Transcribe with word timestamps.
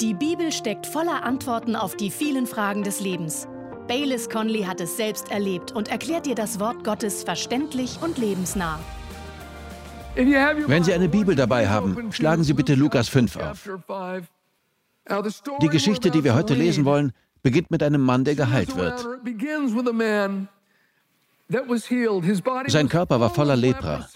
Die 0.00 0.12
Bibel 0.12 0.52
steckt 0.52 0.86
voller 0.86 1.24
Antworten 1.24 1.74
auf 1.74 1.96
die 1.96 2.10
vielen 2.10 2.46
Fragen 2.46 2.82
des 2.82 3.00
Lebens. 3.00 3.48
Baylis 3.88 4.28
Conley 4.28 4.64
hat 4.64 4.78
es 4.82 4.98
selbst 4.98 5.30
erlebt 5.30 5.72
und 5.72 5.88
erklärt 5.88 6.26
dir 6.26 6.34
das 6.34 6.60
Wort 6.60 6.84
Gottes 6.84 7.24
verständlich 7.24 7.98
und 8.02 8.18
lebensnah. 8.18 8.78
Wenn 10.14 10.84
Sie 10.84 10.92
eine 10.92 11.08
Bibel 11.08 11.34
dabei 11.34 11.66
haben, 11.68 12.12
schlagen 12.12 12.44
Sie 12.44 12.52
bitte 12.52 12.74
Lukas 12.74 13.08
5 13.08 13.36
auf. 13.36 13.70
Die 15.62 15.68
Geschichte, 15.68 16.10
die 16.10 16.24
wir 16.24 16.34
heute 16.34 16.52
lesen 16.52 16.84
wollen, 16.84 17.12
beginnt 17.42 17.70
mit 17.70 17.82
einem 17.82 18.02
Mann, 18.02 18.24
der 18.24 18.34
geheilt 18.34 18.76
wird. 18.76 19.06
Sein 22.66 22.88
Körper 22.90 23.20
war 23.20 23.30
voller 23.30 23.56
Lepra. 23.56 24.06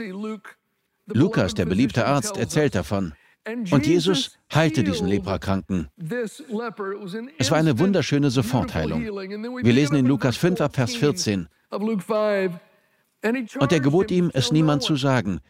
Lukas, 1.06 1.54
der 1.54 1.64
beliebte 1.64 2.06
Arzt, 2.06 2.36
erzählt 2.36 2.74
davon. 2.74 3.14
Und 3.46 3.86
Jesus 3.86 4.36
heilte 4.52 4.84
diesen 4.84 5.06
Leprakranken. 5.06 5.88
Es 7.38 7.50
war 7.50 7.58
eine 7.58 7.78
wunderschöne 7.78 8.30
Sofortheilung. 8.30 9.02
Wir 9.02 9.72
lesen 9.72 9.96
in 9.96 10.06
Lukas 10.06 10.36
5 10.36 10.60
ab 10.60 10.74
Vers 10.74 10.94
14. 10.94 11.48
Und 11.70 13.72
er 13.72 13.80
gebot 13.80 14.10
ihm, 14.10 14.30
es 14.34 14.52
niemand 14.52 14.82
zu 14.82 14.96
sagen. 14.96 15.40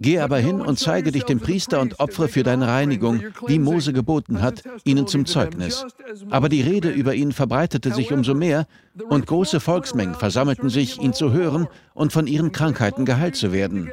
Geh 0.00 0.20
aber 0.20 0.38
hin 0.38 0.60
und 0.60 0.78
zeige 0.78 1.10
dich 1.10 1.24
dem 1.24 1.40
Priester 1.40 1.80
und 1.80 1.98
opfere 1.98 2.28
für 2.28 2.44
deine 2.44 2.68
Reinigung, 2.68 3.20
wie 3.48 3.58
Mose 3.58 3.92
geboten 3.92 4.40
hat, 4.40 4.62
ihnen 4.84 5.08
zum 5.08 5.26
Zeugnis. 5.26 5.84
Aber 6.30 6.48
die 6.48 6.60
Rede 6.60 6.90
über 6.90 7.14
ihn 7.14 7.32
verbreitete 7.32 7.92
sich 7.92 8.12
umso 8.12 8.34
mehr, 8.34 8.66
und 9.08 9.26
große 9.26 9.58
Volksmengen 9.58 10.14
versammelten 10.14 10.68
sich, 10.68 11.00
ihn 11.00 11.14
zu 11.14 11.32
hören 11.32 11.66
und 11.94 12.12
von 12.12 12.28
ihren 12.28 12.52
Krankheiten 12.52 13.06
geheilt 13.06 13.34
zu 13.34 13.52
werden. 13.52 13.90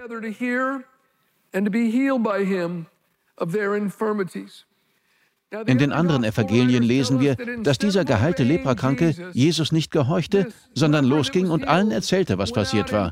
In 5.67 5.77
den 5.77 5.91
anderen 5.91 6.23
Evangelien 6.23 6.83
lesen 6.83 7.19
wir, 7.19 7.35
dass 7.61 7.77
dieser 7.77 8.03
geheilte 8.03 8.43
Leprakranke 8.43 9.15
Jesus 9.33 9.71
nicht 9.71 9.91
gehorchte, 9.91 10.47
sondern 10.73 11.05
losging 11.05 11.49
und 11.49 11.67
allen 11.67 11.91
erzählte, 11.91 12.37
was 12.37 12.51
passiert 12.51 12.91
war. 12.91 13.11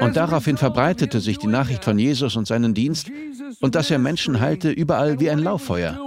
Und 0.00 0.16
daraufhin 0.16 0.56
verbreitete 0.56 1.20
sich 1.20 1.38
die 1.38 1.46
Nachricht 1.46 1.84
von 1.84 1.98
Jesus 1.98 2.36
und 2.36 2.46
seinen 2.46 2.74
Dienst 2.74 3.10
und 3.60 3.74
dass 3.74 3.90
er 3.90 3.98
Menschen 3.98 4.40
heilte 4.40 4.70
überall 4.70 5.20
wie 5.20 5.30
ein 5.30 5.38
Lauffeuer. 5.38 5.98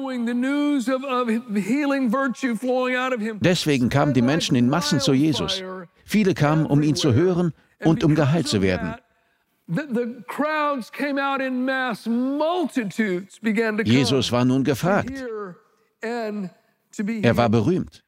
Deswegen 3.40 3.90
kamen 3.90 4.14
die 4.14 4.22
Menschen 4.22 4.56
in 4.56 4.70
Massen 4.70 5.00
zu 5.00 5.14
Jesus. 5.14 5.64
Viele 6.04 6.34
kamen, 6.34 6.66
um 6.66 6.82
ihn 6.82 6.96
zu 6.96 7.14
hören 7.14 7.54
und 7.84 8.04
um 8.04 8.16
geheilt 8.16 8.48
zu 8.48 8.62
werden. 8.62 8.96
Jesus 13.86 14.32
war 14.32 14.44
nun 14.44 14.64
gefragt. 14.64 15.14
Er 16.02 17.38
war 17.38 17.50
berühmt. 17.50 18.04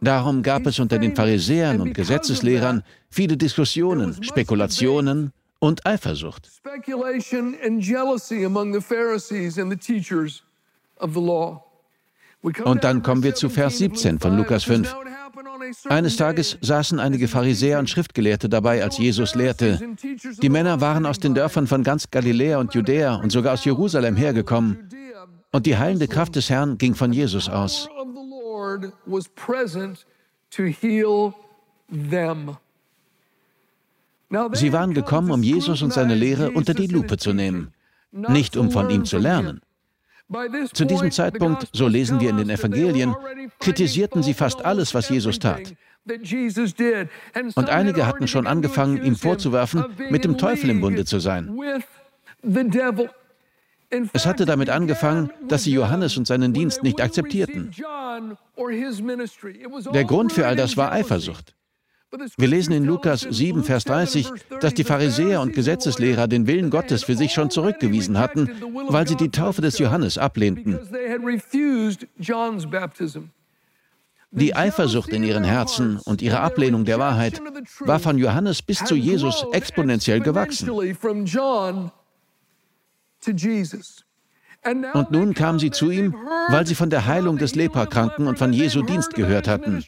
Darum 0.00 0.42
gab 0.42 0.66
es 0.66 0.78
unter 0.78 0.98
den 0.98 1.14
Pharisäern 1.14 1.80
und 1.80 1.94
Gesetzeslehrern 1.94 2.82
viele 3.10 3.36
Diskussionen, 3.36 4.22
Spekulationen 4.22 5.32
und 5.58 5.86
Eifersucht. 5.86 6.50
Und 12.64 12.84
dann 12.84 13.02
kommen 13.02 13.22
wir 13.22 13.34
zu 13.34 13.48
Vers 13.48 13.78
17 13.78 14.18
von 14.18 14.36
Lukas 14.36 14.64
5. 14.64 14.94
Eines 15.88 16.16
Tages 16.16 16.58
saßen 16.60 17.00
einige 17.00 17.28
Pharisäer 17.28 17.78
und 17.78 17.88
Schriftgelehrte 17.90 18.48
dabei, 18.48 18.82
als 18.82 18.98
Jesus 18.98 19.34
lehrte. 19.34 19.80
Die 20.42 20.48
Männer 20.48 20.80
waren 20.80 21.06
aus 21.06 21.18
den 21.18 21.34
Dörfern 21.34 21.66
von 21.66 21.82
ganz 21.82 22.10
Galiläa 22.10 22.58
und 22.58 22.74
Judäa 22.74 23.16
und 23.16 23.30
sogar 23.30 23.54
aus 23.54 23.64
Jerusalem 23.64 24.16
hergekommen. 24.16 24.88
Und 25.52 25.66
die 25.66 25.76
heilende 25.76 26.08
Kraft 26.08 26.36
des 26.36 26.50
Herrn 26.50 26.78
ging 26.78 26.94
von 26.94 27.12
Jesus 27.12 27.48
aus. 27.48 27.88
Sie 34.52 34.72
waren 34.72 34.94
gekommen, 34.94 35.30
um 35.30 35.42
Jesus 35.42 35.82
und 35.82 35.92
seine 35.92 36.14
Lehre 36.14 36.50
unter 36.50 36.74
die 36.74 36.88
Lupe 36.88 37.16
zu 37.16 37.32
nehmen, 37.32 37.72
nicht 38.10 38.56
um 38.56 38.70
von 38.70 38.90
ihm 38.90 39.04
zu 39.04 39.18
lernen. 39.18 39.60
Zu 40.72 40.84
diesem 40.84 41.10
Zeitpunkt, 41.10 41.68
so 41.72 41.86
lesen 41.86 42.20
wir 42.20 42.30
in 42.30 42.36
den 42.36 42.50
Evangelien, 42.50 43.14
kritisierten 43.60 44.22
sie 44.22 44.34
fast 44.34 44.64
alles, 44.64 44.94
was 44.94 45.08
Jesus 45.08 45.38
tat. 45.38 45.74
Und 47.54 47.68
einige 47.68 48.06
hatten 48.06 48.28
schon 48.28 48.46
angefangen, 48.46 49.04
ihm 49.04 49.16
vorzuwerfen, 49.16 49.84
mit 50.10 50.24
dem 50.24 50.38
Teufel 50.38 50.70
im 50.70 50.80
Bunde 50.80 51.04
zu 51.04 51.18
sein. 51.18 51.56
Es 54.12 54.26
hatte 54.26 54.46
damit 54.46 54.70
angefangen, 54.70 55.30
dass 55.48 55.64
sie 55.64 55.72
Johannes 55.72 56.16
und 56.16 56.26
seinen 56.26 56.52
Dienst 56.52 56.82
nicht 56.82 57.00
akzeptierten. 57.00 57.70
Der 59.92 60.04
Grund 60.04 60.32
für 60.32 60.46
all 60.46 60.56
das 60.56 60.76
war 60.76 60.92
Eifersucht. 60.92 61.55
Wir 62.36 62.48
lesen 62.48 62.72
in 62.72 62.84
Lukas 62.84 63.20
7, 63.20 63.64
Vers 63.64 63.84
30, 63.84 64.30
dass 64.60 64.74
die 64.74 64.84
Pharisäer 64.84 65.40
und 65.40 65.54
Gesetzeslehrer 65.54 66.28
den 66.28 66.46
Willen 66.46 66.70
Gottes 66.70 67.04
für 67.04 67.16
sich 67.16 67.32
schon 67.32 67.50
zurückgewiesen 67.50 68.18
hatten, 68.18 68.50
weil 68.88 69.06
sie 69.06 69.16
die 69.16 69.30
Taufe 69.30 69.62
des 69.62 69.78
Johannes 69.78 70.18
ablehnten. 70.18 70.78
Die 74.32 74.54
Eifersucht 74.54 75.10
in 75.10 75.22
ihren 75.22 75.44
Herzen 75.44 75.98
und 76.04 76.20
ihre 76.20 76.40
Ablehnung 76.40 76.84
der 76.84 76.98
Wahrheit 76.98 77.40
war 77.80 77.98
von 77.98 78.18
Johannes 78.18 78.60
bis 78.60 78.84
zu 78.84 78.94
Jesus 78.94 79.46
exponentiell 79.52 80.20
gewachsen. 80.20 80.68
Und 84.92 85.10
nun 85.10 85.34
kamen 85.34 85.58
sie 85.58 85.70
zu 85.70 85.90
ihm, 85.90 86.14
weil 86.48 86.66
sie 86.66 86.74
von 86.74 86.90
der 86.90 87.06
Heilung 87.06 87.38
des 87.38 87.54
Leprakranken 87.54 88.26
und 88.26 88.38
von 88.38 88.52
Jesu 88.52 88.82
Dienst 88.82 89.14
gehört 89.14 89.48
hatten. 89.48 89.84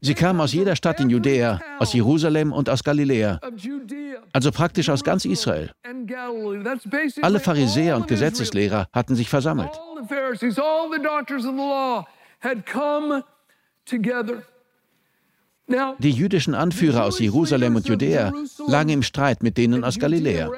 Sie 0.00 0.14
kamen 0.14 0.40
aus 0.40 0.52
jeder 0.52 0.76
Stadt 0.76 1.00
in 1.00 1.10
Judäa, 1.10 1.60
aus 1.78 1.92
Jerusalem 1.92 2.52
und 2.52 2.70
aus 2.70 2.84
Galiläa, 2.84 3.40
also 4.32 4.52
praktisch 4.52 4.88
aus 4.90 5.02
ganz 5.02 5.24
Israel. 5.24 5.72
Alle 7.22 7.40
Pharisäer 7.40 7.96
und 7.96 8.06
Gesetzeslehrer 8.06 8.86
hatten 8.92 9.16
sich 9.16 9.28
versammelt. 9.28 9.70
Die 15.98 16.10
jüdischen 16.10 16.54
Anführer 16.54 17.04
aus 17.04 17.18
Jerusalem 17.18 17.76
und 17.76 17.86
Judäa 17.88 18.32
lagen 18.68 18.88
im 18.90 19.02
Streit 19.02 19.42
mit 19.42 19.58
denen 19.58 19.84
aus 19.84 19.98
Galiläa. 19.98 20.48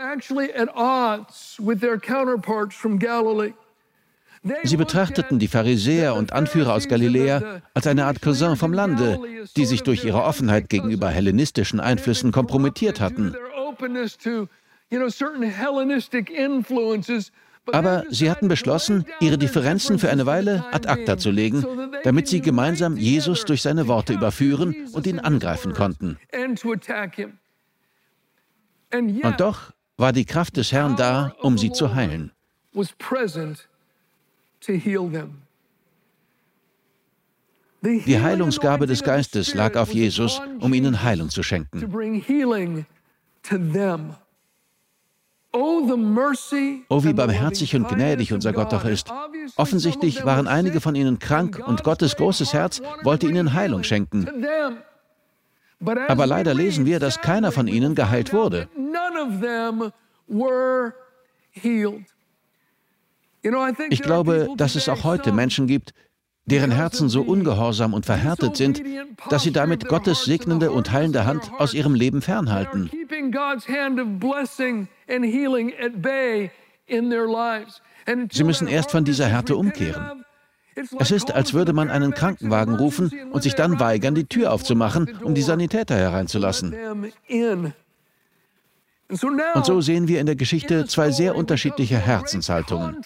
Sie 4.62 4.76
betrachteten 4.76 5.38
die 5.38 5.48
Pharisäer 5.48 6.14
und 6.14 6.32
Anführer 6.32 6.74
aus 6.74 6.88
Galiläa 6.88 7.60
als 7.74 7.86
eine 7.86 8.06
Art 8.06 8.22
Cousin 8.22 8.56
vom 8.56 8.72
Lande, 8.72 9.20
die 9.56 9.66
sich 9.66 9.82
durch 9.82 10.04
ihre 10.04 10.22
Offenheit 10.22 10.70
gegenüber 10.70 11.10
hellenistischen 11.10 11.78
Einflüssen 11.78 12.32
kompromittiert 12.32 13.00
hatten. 13.00 13.34
Aber 17.72 18.04
sie 18.08 18.30
hatten 18.30 18.48
beschlossen, 18.48 19.04
ihre 19.20 19.36
Differenzen 19.36 19.98
für 19.98 20.10
eine 20.10 20.24
Weile 20.24 20.64
ad 20.72 20.88
acta 20.88 21.18
zu 21.18 21.30
legen, 21.30 21.64
damit 22.02 22.26
sie 22.26 22.40
gemeinsam 22.40 22.96
Jesus 22.96 23.44
durch 23.44 23.60
seine 23.60 23.88
Worte 23.88 24.14
überführen 24.14 24.74
und 24.92 25.06
ihn 25.06 25.18
angreifen 25.18 25.74
konnten. 25.74 26.18
Und 28.92 29.40
doch 29.40 29.72
war 29.98 30.12
die 30.12 30.24
Kraft 30.24 30.56
des 30.56 30.72
Herrn 30.72 30.96
da, 30.96 31.34
um 31.40 31.58
sie 31.58 31.72
zu 31.72 31.94
heilen. 31.94 32.32
Die 37.82 38.21
Heilungsgabe 38.21 38.87
des 38.87 39.03
Geistes 39.03 39.54
lag 39.54 39.76
auf 39.76 39.93
Jesus, 39.93 40.43
um 40.60 40.75
ihnen 40.75 41.03
Heilung 41.03 41.31
zu 41.31 41.43
schenken. 41.43 41.81
Oh, 45.53 47.02
wie 47.05 47.12
barmherzig 47.12 47.75
und 47.75 47.88
gnädig 47.88 48.32
unser 48.32 48.52
Gott 48.52 48.73
doch 48.73 48.84
ist. 48.84 49.11
Offensichtlich 49.56 50.25
waren 50.25 50.46
einige 50.46 50.81
von 50.81 50.94
ihnen 50.94 51.19
krank 51.19 51.61
und 51.67 51.82
Gottes 51.82 52.17
großes 52.17 52.52
Herz 52.52 52.81
wollte 53.02 53.26
ihnen 53.26 53.55
Heilung 53.55 53.82
schenken. 53.82 54.29
Aber 56.08 56.26
leider 56.26 56.55
lesen 56.55 56.87
wir, 56.87 57.00
dass 57.00 57.20
keiner 57.20 57.50
von 57.50 57.67
ihnen 57.67 57.94
geheilt 57.94 58.32
wurde. 58.32 58.69
Ich 63.90 64.02
glaube, 64.02 64.48
dass 64.56 64.75
es 64.75 64.88
auch 64.88 65.04
heute 65.04 65.32
Menschen 65.32 65.66
gibt, 65.66 65.92
deren 66.46 66.70
Herzen 66.70 67.08
so 67.08 67.22
ungehorsam 67.22 67.94
und 67.94 68.06
verhärtet 68.06 68.56
sind, 68.56 68.82
dass 69.28 69.42
sie 69.42 69.52
damit 69.52 69.88
Gottes 69.88 70.25
segnende 70.25 70.72
und 70.72 70.90
heilende 70.90 71.25
Hand 71.25 71.50
aus 71.58 71.75
ihrem 71.75 71.94
Leben 71.94 72.22
fernhalten. 72.22 72.90
Sie 78.31 78.44
müssen 78.44 78.69
erst 78.69 78.90
von 78.90 79.04
dieser 79.04 79.26
Härte 79.26 79.56
umkehren. 79.56 80.25
Es 80.98 81.10
ist, 81.10 81.32
als 81.32 81.52
würde 81.52 81.72
man 81.72 81.90
einen 81.90 82.14
Krankenwagen 82.14 82.75
rufen 82.75 83.12
und 83.32 83.43
sich 83.43 83.54
dann 83.54 83.81
weigern, 83.81 84.14
die 84.14 84.25
Tür 84.25 84.52
aufzumachen, 84.52 85.19
um 85.22 85.34
die 85.34 85.43
Sanitäter 85.43 85.96
hereinzulassen. 85.96 86.75
Und 89.54 89.66
so 89.66 89.80
sehen 89.80 90.08
wir 90.08 90.20
in 90.20 90.26
der 90.26 90.36
Geschichte 90.36 90.86
zwei 90.86 91.10
sehr 91.10 91.36
unterschiedliche 91.36 91.98
Herzenshaltungen. 91.98 93.02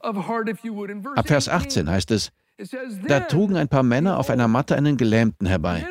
Ab 0.00 1.28
Vers 1.28 1.48
18 1.48 1.88
heißt 1.88 2.10
es, 2.10 2.32
da 3.08 3.20
trugen 3.20 3.56
ein 3.56 3.68
paar 3.68 3.82
Männer 3.82 4.18
auf 4.18 4.30
einer 4.30 4.48
Matte 4.48 4.76
einen 4.76 4.96
Gelähmten 4.96 5.46
herbei. 5.46 5.86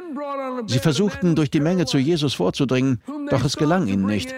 Sie 0.67 0.79
versuchten 0.79 1.35
durch 1.35 1.49
die 1.49 1.59
Menge 1.59 1.85
zu 1.85 1.97
Jesus 1.97 2.33
vorzudringen, 2.33 3.01
doch 3.29 3.43
es 3.43 3.57
gelang 3.57 3.87
ihnen 3.87 4.05
nicht. 4.05 4.33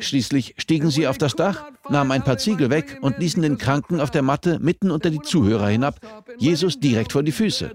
Schließlich 0.00 0.54
stiegen 0.58 0.90
sie 0.90 1.06
auf 1.06 1.18
das 1.18 1.34
Dach, 1.34 1.64
nahmen 1.88 2.12
ein 2.12 2.24
paar 2.24 2.38
Ziegel 2.38 2.70
weg 2.70 2.98
und 3.00 3.18
ließen 3.18 3.42
den 3.42 3.58
Kranken 3.58 4.00
auf 4.00 4.10
der 4.10 4.22
Matte 4.22 4.58
mitten 4.60 4.90
unter 4.90 5.10
die 5.10 5.20
Zuhörer 5.20 5.68
hinab, 5.68 6.00
Jesus 6.38 6.78
direkt 6.78 7.12
vor 7.12 7.22
die 7.22 7.32
Füße. 7.32 7.72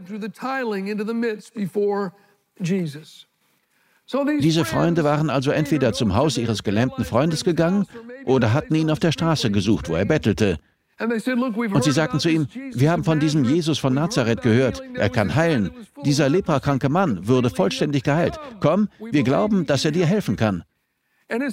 Diese 4.41 4.65
Freunde 4.65 5.03
waren 5.03 5.29
also 5.29 5.51
entweder 5.51 5.93
zum 5.93 6.15
Haus 6.15 6.37
ihres 6.37 6.63
gelähmten 6.63 7.05
Freundes 7.05 7.43
gegangen 7.43 7.85
oder 8.25 8.53
hatten 8.53 8.75
ihn 8.75 8.91
auf 8.91 8.99
der 8.99 9.11
Straße 9.11 9.51
gesucht, 9.51 9.89
wo 9.89 9.95
er 9.95 10.05
bettelte. 10.05 10.59
Und 10.99 11.83
sie 11.83 11.91
sagten 11.91 12.19
zu 12.19 12.29
ihm, 12.29 12.47
wir 12.73 12.91
haben 12.91 13.03
von 13.03 13.19
diesem 13.19 13.43
Jesus 13.43 13.79
von 13.79 13.93
Nazareth 13.93 14.41
gehört, 14.41 14.81
er 14.95 15.09
kann 15.09 15.35
heilen. 15.35 15.71
Dieser 16.05 16.29
leprakranke 16.29 16.89
Mann 16.89 17.27
würde 17.27 17.49
vollständig 17.49 18.03
geheilt. 18.03 18.39
Komm, 18.59 18.89
wir 18.99 19.23
glauben, 19.23 19.65
dass 19.65 19.85
er 19.85 19.91
dir 19.91 20.05
helfen 20.05 20.35
kann. 20.35 20.63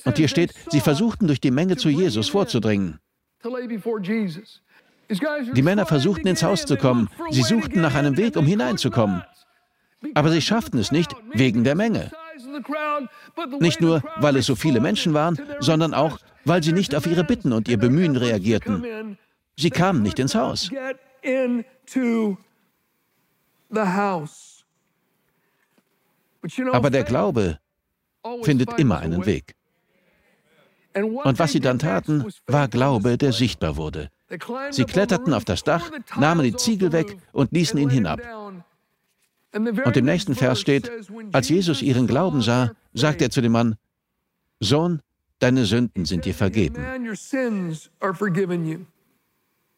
Und 0.05 0.19
hier 0.19 0.29
steht, 0.29 0.53
sie 0.71 0.81
versuchten 0.81 1.27
durch 1.27 1.41
die 1.41 1.51
Menge 1.51 1.77
zu 1.77 1.89
Jesus 1.89 2.29
vorzudringen. 2.29 2.99
Die 5.55 5.63
Männer 5.63 5.87
versuchten 5.87 6.27
ins 6.29 6.43
Haus 6.43 6.67
zu 6.67 6.77
kommen. 6.77 7.09
Sie 7.31 7.43
suchten 7.43 7.81
nach 7.81 7.95
einem 7.95 8.17
Weg, 8.17 8.37
um 8.37 8.45
hineinzukommen. 8.45 9.23
Aber 10.15 10.31
sie 10.31 10.43
schafften 10.43 10.79
es 10.79 10.93
nicht 10.93 11.15
wegen 11.33 11.65
der 11.65 11.75
Menge. 11.75 12.11
Nicht 13.61 13.81
nur, 13.81 14.03
weil 14.17 14.37
es 14.37 14.47
so 14.47 14.55
viele 14.55 14.81
Menschen 14.81 15.15
waren, 15.15 15.39
sondern 15.61 15.95
auch, 15.95 16.19
weil 16.45 16.63
sie 16.63 16.73
nicht 16.73 16.95
auf 16.95 17.07
ihre 17.07 17.25
Bitten 17.25 17.53
und 17.53 17.69
ihr 17.69 17.79
Bemühen 17.79 18.17
reagierten. 18.17 19.19
Sie 19.57 19.71
kamen 19.71 20.03
nicht 20.03 20.19
ins 20.19 20.35
Haus. 20.35 20.71
Aber 26.73 26.91
der 26.91 27.05
Glaube 27.05 27.59
findet 28.43 28.79
immer 28.79 28.99
einen 28.99 29.27
Weg. 29.27 29.55
Und 30.95 31.39
was 31.39 31.53
sie 31.53 31.61
dann 31.61 31.79
taten, 31.79 32.27
war 32.47 32.69
Glaube, 32.69 33.17
der 33.17 33.33
sichtbar 33.33 33.77
wurde. 33.77 34.11
Sie 34.71 34.85
kletterten 34.85 35.35
auf 35.35 35.45
das 35.45 35.63
Dach, 35.63 35.91
nahmen 36.17 36.45
die 36.45 36.55
Ziegel 36.57 36.93
weg 36.93 37.17
und 37.33 37.53
ließen 37.53 37.79
ihn 37.79 37.91
hinab. 37.91 38.21
Und 39.53 39.97
im 39.97 40.05
nächsten 40.05 40.35
Vers 40.35 40.61
steht, 40.61 40.91
als 41.33 41.49
Jesus 41.49 41.83
ihren 41.83 42.07
Glauben 42.07 42.41
sah, 42.41 42.73
sagte 42.93 43.25
er 43.25 43.31
zu 43.31 43.41
dem 43.41 43.53
Mann, 43.53 43.77
Sohn, 44.61 45.01
deine 45.39 45.65
Sünden 45.65 46.05
sind 46.05 46.25
dir 46.25 46.35
vergeben. 46.35 46.85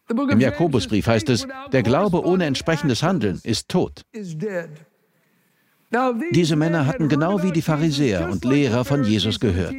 Im 0.09 0.41
Jakobusbrief 0.41 1.07
heißt 1.07 1.29
es, 1.31 1.47
der 1.73 1.83
Glaube 1.83 2.25
ohne 2.25 2.45
entsprechendes 2.45 3.03
Handeln 3.03 3.41
ist 3.45 3.69
tot. 3.69 4.03
Diese 6.33 6.57
Männer 6.57 6.87
hatten 6.87 7.09
genau 7.09 7.43
wie 7.43 7.53
die 7.53 7.63
Pharisäer 7.63 8.29
und 8.31 8.45
Lehrer 8.45 8.85
von 8.85 9.05
Jesus 9.05 9.41
gehört. 9.41 9.75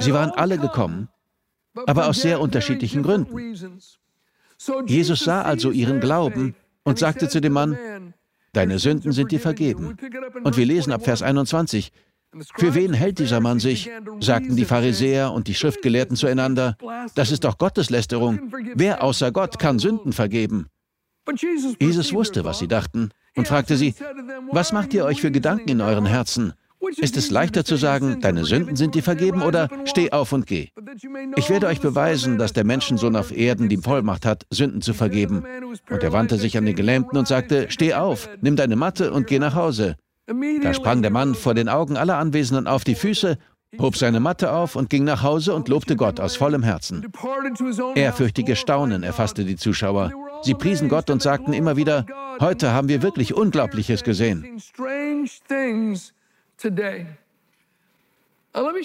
Sie 0.00 0.12
waren 0.12 0.30
alle 0.30 0.58
gekommen, 0.58 1.08
aber 1.86 2.08
aus 2.08 2.20
sehr 2.20 2.40
unterschiedlichen 2.40 3.02
Gründen. 3.02 3.54
Jesus 4.86 5.20
sah 5.20 5.42
also 5.42 5.70
ihren 5.70 6.00
Glauben 6.00 6.54
und 6.84 6.98
sagte 6.98 7.28
zu 7.28 7.40
dem 7.40 7.54
Mann, 7.54 7.76
Deine 8.54 8.78
Sünden 8.78 9.12
sind 9.12 9.30
dir 9.30 9.40
vergeben. 9.40 9.96
Und 10.42 10.56
wir 10.56 10.64
lesen 10.64 10.92
ab 10.92 11.04
Vers 11.04 11.22
21, 11.22 11.92
für 12.56 12.74
wen 12.74 12.92
hält 12.92 13.18
dieser 13.18 13.40
Mann 13.40 13.60
sich? 13.60 13.90
sagten 14.20 14.56
die 14.56 14.64
Pharisäer 14.64 15.32
und 15.32 15.46
die 15.46 15.54
Schriftgelehrten 15.54 16.16
zueinander. 16.16 16.76
Das 17.14 17.30
ist 17.30 17.44
doch 17.44 17.58
Gotteslästerung. 17.58 18.52
Wer 18.74 19.02
außer 19.02 19.30
Gott 19.30 19.58
kann 19.58 19.78
Sünden 19.78 20.12
vergeben? 20.12 20.66
Jesus 21.80 22.12
wusste, 22.12 22.44
was 22.44 22.58
sie 22.58 22.68
dachten, 22.68 23.10
und 23.36 23.48
fragte 23.48 23.76
sie, 23.76 23.94
was 24.50 24.72
macht 24.72 24.94
ihr 24.94 25.04
euch 25.04 25.20
für 25.20 25.30
Gedanken 25.30 25.68
in 25.68 25.80
euren 25.80 26.06
Herzen? 26.06 26.54
Ist 26.96 27.16
es 27.16 27.30
leichter 27.30 27.64
zu 27.64 27.76
sagen, 27.76 28.20
deine 28.20 28.44
Sünden 28.44 28.76
sind 28.76 28.94
dir 28.94 29.02
vergeben 29.02 29.42
oder 29.42 29.68
steh 29.84 30.12
auf 30.12 30.32
und 30.32 30.46
geh? 30.46 30.68
Ich 31.36 31.50
werde 31.50 31.66
euch 31.66 31.80
beweisen, 31.80 32.38
dass 32.38 32.52
der 32.52 32.64
Menschensohn 32.64 33.16
auf 33.16 33.36
Erden 33.36 33.68
die 33.68 33.76
Vollmacht 33.76 34.26
hat, 34.26 34.46
Sünden 34.50 34.80
zu 34.80 34.94
vergeben. 34.94 35.44
Und 35.90 36.02
er 36.02 36.12
wandte 36.12 36.36
sich 36.36 36.56
an 36.56 36.66
den 36.66 36.76
Gelähmten 36.76 37.18
und 37.18 37.28
sagte, 37.28 37.66
steh 37.70 37.94
auf, 37.94 38.28
nimm 38.40 38.56
deine 38.56 38.76
Matte 38.76 39.12
und 39.12 39.26
geh 39.26 39.38
nach 39.38 39.54
Hause. 39.54 39.96
Da 40.62 40.72
sprang 40.72 41.02
der 41.02 41.10
Mann 41.10 41.34
vor 41.34 41.54
den 41.54 41.68
Augen 41.68 41.96
aller 41.96 42.16
Anwesenden 42.16 42.66
auf 42.66 42.84
die 42.84 42.94
Füße, 42.94 43.36
hob 43.78 43.96
seine 43.96 44.20
Matte 44.20 44.52
auf 44.52 44.76
und 44.76 44.88
ging 44.88 45.04
nach 45.04 45.22
Hause 45.22 45.54
und 45.54 45.68
lobte 45.68 45.96
Gott 45.96 46.20
aus 46.20 46.36
vollem 46.36 46.62
Herzen. 46.62 47.06
Ehrfürchtige 47.94 48.56
Staunen 48.56 49.02
erfasste 49.02 49.44
die 49.44 49.56
Zuschauer. 49.56 50.12
Sie 50.42 50.54
priesen 50.54 50.88
Gott 50.88 51.10
und 51.10 51.22
sagten 51.22 51.52
immer 51.52 51.76
wieder, 51.76 52.06
heute 52.40 52.72
haben 52.72 52.88
wir 52.88 53.02
wirklich 53.02 53.34
Unglaubliches 53.34 54.04
gesehen. 54.04 54.60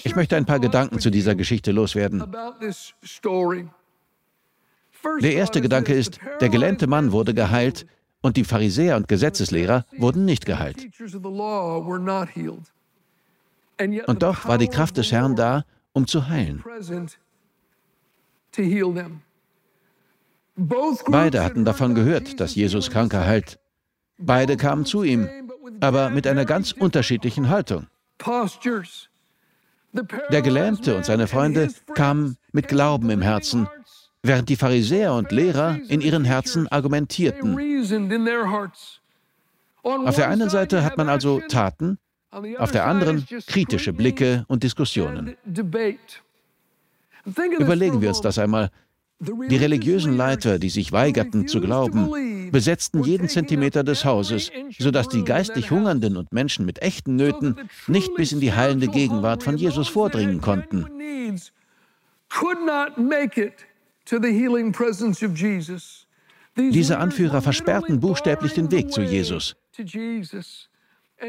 Ich 0.04 0.16
möchte 0.16 0.36
ein 0.36 0.46
paar 0.46 0.58
Gedanken 0.58 0.98
zu 0.98 1.10
dieser 1.10 1.34
Geschichte 1.34 1.72
loswerden. 1.72 2.24
Der 5.22 5.32
erste 5.32 5.60
Gedanke 5.60 5.94
ist, 5.94 6.18
der 6.40 6.48
gelähmte 6.48 6.86
Mann 6.86 7.12
wurde 7.12 7.34
geheilt 7.34 7.86
und 8.20 8.36
die 8.36 8.44
Pharisäer 8.44 8.96
und 8.96 9.08
Gesetzeslehrer 9.08 9.86
wurden 9.96 10.24
nicht 10.24 10.44
geheilt. 10.44 10.86
Und 14.06 14.22
doch 14.22 14.46
war 14.46 14.58
die 14.58 14.68
Kraft 14.68 14.96
des 14.98 15.10
Herrn 15.12 15.36
da, 15.36 15.64
um 15.92 16.06
zu 16.06 16.28
heilen. 16.28 16.62
Beide 21.06 21.44
hatten 21.44 21.64
davon 21.64 21.94
gehört, 21.94 22.40
dass 22.40 22.54
Jesus 22.54 22.90
Kranke 22.90 23.24
heilt. 23.24 23.58
Beide 24.18 24.58
kamen 24.58 24.84
zu 24.84 25.02
ihm, 25.02 25.28
aber 25.80 26.10
mit 26.10 26.26
einer 26.26 26.44
ganz 26.44 26.72
unterschiedlichen 26.72 27.48
Haltung. 27.48 27.86
Der 30.30 30.42
Gelähmte 30.42 30.96
und 30.96 31.04
seine 31.04 31.26
Freunde 31.26 31.68
kamen 31.94 32.36
mit 32.52 32.68
Glauben 32.68 33.10
im 33.10 33.22
Herzen 33.22 33.68
während 34.22 34.48
die 34.48 34.56
Pharisäer 34.56 35.14
und 35.14 35.32
Lehrer 35.32 35.78
in 35.88 36.00
ihren 36.00 36.24
Herzen 36.24 36.68
argumentierten. 36.68 37.58
Auf 39.82 40.16
der 40.16 40.28
einen 40.28 40.50
Seite 40.50 40.84
hat 40.84 40.96
man 40.98 41.08
also 41.08 41.40
Taten, 41.48 41.98
auf 42.58 42.70
der 42.70 42.86
anderen 42.86 43.26
kritische 43.46 43.92
Blicke 43.92 44.44
und 44.48 44.62
Diskussionen. 44.62 45.36
Überlegen 47.58 48.00
wir 48.00 48.08
uns 48.08 48.20
das 48.20 48.38
einmal. 48.38 48.70
Die 49.20 49.56
religiösen 49.56 50.16
Leiter, 50.16 50.58
die 50.58 50.70
sich 50.70 50.92
weigerten 50.92 51.46
zu 51.46 51.60
glauben, 51.60 52.50
besetzten 52.50 53.02
jeden 53.02 53.28
Zentimeter 53.28 53.84
des 53.84 54.06
Hauses, 54.06 54.50
sodass 54.78 55.08
die 55.08 55.24
geistlich 55.24 55.70
Hungernden 55.70 56.16
und 56.16 56.32
Menschen 56.32 56.64
mit 56.64 56.80
echten 56.80 57.16
Nöten 57.16 57.56
nicht 57.86 58.14
bis 58.14 58.32
in 58.32 58.40
die 58.40 58.54
heilende 58.54 58.88
Gegenwart 58.88 59.42
von 59.42 59.58
Jesus 59.58 59.88
vordringen 59.88 60.40
konnten. 60.40 60.86
Diese 66.56 66.98
Anführer 66.98 67.42
versperrten 67.42 68.00
buchstäblich 68.00 68.54
den 68.54 68.70
Weg 68.70 68.90
zu 68.90 69.02
Jesus. 69.02 69.54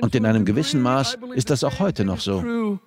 Und 0.02 0.16
in 0.16 0.26
einem 0.26 0.46
gewissen 0.46 0.82
Maß 0.82 1.18
ist 1.36 1.50
das 1.50 1.66
auch 1.66 1.80
heute 1.80 2.06
noch 2.06 2.22
so. 2.22 2.80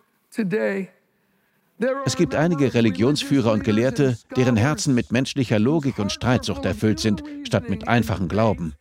Es 2.04 2.16
gibt 2.16 2.34
einige 2.34 2.72
Religionsführer 2.74 3.52
und 3.52 3.64
Gelehrte, 3.64 4.16
deren 4.36 4.56
Herzen 4.56 4.94
mit 4.94 5.10
menschlicher 5.10 5.58
Logik 5.58 5.98
und 5.98 6.12
Streitsucht 6.12 6.64
erfüllt 6.64 7.00
sind, 7.00 7.22
statt 7.44 7.68
mit 7.68 7.88
einfachem 7.88 8.28
Glauben. 8.28 8.74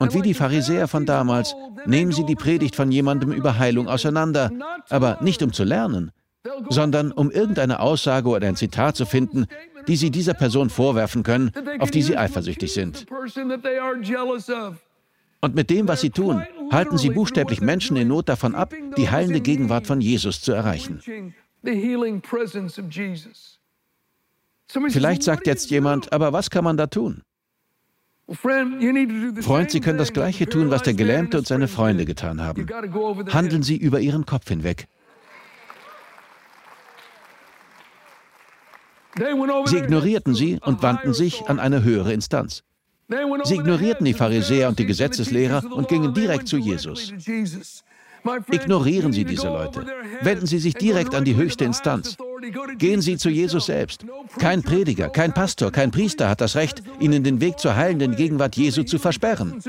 Und 0.00 0.14
wie 0.14 0.22
die 0.22 0.34
Pharisäer 0.34 0.86
von 0.86 1.06
damals 1.06 1.54
nehmen 1.86 2.12
sie 2.12 2.24
die 2.24 2.36
Predigt 2.36 2.76
von 2.76 2.92
jemandem 2.92 3.32
über 3.32 3.58
Heilung 3.58 3.88
auseinander, 3.88 4.52
aber 4.88 5.18
nicht 5.22 5.42
um 5.42 5.52
zu 5.52 5.64
lernen, 5.64 6.12
sondern 6.68 7.10
um 7.10 7.30
irgendeine 7.30 7.80
Aussage 7.80 8.28
oder 8.28 8.46
ein 8.46 8.56
Zitat 8.56 8.96
zu 8.96 9.06
finden, 9.06 9.46
die 9.88 9.96
sie 9.96 10.10
dieser 10.10 10.34
Person 10.34 10.70
vorwerfen 10.70 11.24
können, 11.24 11.50
auf 11.80 11.90
die 11.90 12.02
sie 12.02 12.16
eifersüchtig 12.16 12.72
sind. 12.72 13.06
Und 15.40 15.54
mit 15.54 15.70
dem, 15.70 15.86
was 15.86 16.00
sie 16.00 16.10
tun, 16.10 16.42
halten 16.72 16.98
sie 16.98 17.10
buchstäblich 17.10 17.60
Menschen 17.60 17.96
in 17.96 18.08
Not 18.08 18.28
davon 18.28 18.54
ab, 18.54 18.74
die 18.96 19.10
heilende 19.10 19.40
Gegenwart 19.40 19.86
von 19.86 20.00
Jesus 20.00 20.40
zu 20.40 20.52
erreichen. 20.52 21.00
Vielleicht 24.88 25.22
sagt 25.22 25.46
jetzt 25.46 25.70
jemand, 25.70 26.12
aber 26.12 26.32
was 26.32 26.50
kann 26.50 26.64
man 26.64 26.76
da 26.76 26.86
tun? 26.86 27.22
Freund, 28.30 29.70
Sie 29.70 29.80
können 29.80 29.96
das 29.96 30.12
Gleiche 30.12 30.46
tun, 30.46 30.70
was 30.70 30.82
der 30.82 30.92
Gelähmte 30.92 31.38
und 31.38 31.46
seine 31.46 31.66
Freunde 31.66 32.04
getan 32.04 32.42
haben. 32.42 32.66
Handeln 33.32 33.62
Sie 33.62 33.76
über 33.76 34.00
Ihren 34.00 34.26
Kopf 34.26 34.48
hinweg. 34.48 34.86
Sie 39.64 39.76
ignorierten 39.78 40.34
sie 40.34 40.60
und 40.62 40.82
wandten 40.82 41.12
sich 41.12 41.48
an 41.48 41.58
eine 41.58 41.82
höhere 41.82 42.12
Instanz. 42.12 42.62
Sie 43.44 43.54
ignorierten 43.54 44.04
die 44.04 44.14
Pharisäer 44.14 44.68
und 44.68 44.78
die 44.78 44.86
Gesetzeslehrer 44.86 45.64
und 45.70 45.88
gingen 45.88 46.12
direkt 46.12 46.48
zu 46.48 46.58
Jesus. 46.58 47.12
Ignorieren 48.50 49.12
Sie 49.12 49.24
diese 49.24 49.48
Leute. 49.48 49.86
Wenden 50.20 50.46
Sie 50.46 50.58
sich 50.58 50.74
direkt 50.74 51.14
an 51.14 51.24
die 51.24 51.36
höchste 51.36 51.64
Instanz. 51.64 52.16
Gehen 52.76 53.00
Sie 53.00 53.16
zu 53.16 53.30
Jesus 53.30 53.66
selbst. 53.66 54.04
Kein 54.38 54.62
Prediger, 54.62 55.08
kein 55.08 55.32
Pastor, 55.32 55.72
kein 55.72 55.90
Priester 55.90 56.28
hat 56.28 56.40
das 56.40 56.56
Recht, 56.56 56.82
Ihnen 57.00 57.24
den 57.24 57.40
Weg 57.40 57.58
zur 57.58 57.76
heilenden 57.76 58.16
Gegenwart 58.16 58.56
Jesu 58.56 58.82
zu 58.82 58.98
versperren. 58.98 59.62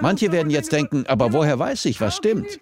Manche 0.00 0.32
werden 0.32 0.50
jetzt 0.50 0.72
denken, 0.72 1.04
aber 1.06 1.32
woher 1.32 1.58
weiß 1.58 1.84
ich, 1.84 2.00
was 2.00 2.16
stimmt? 2.16 2.58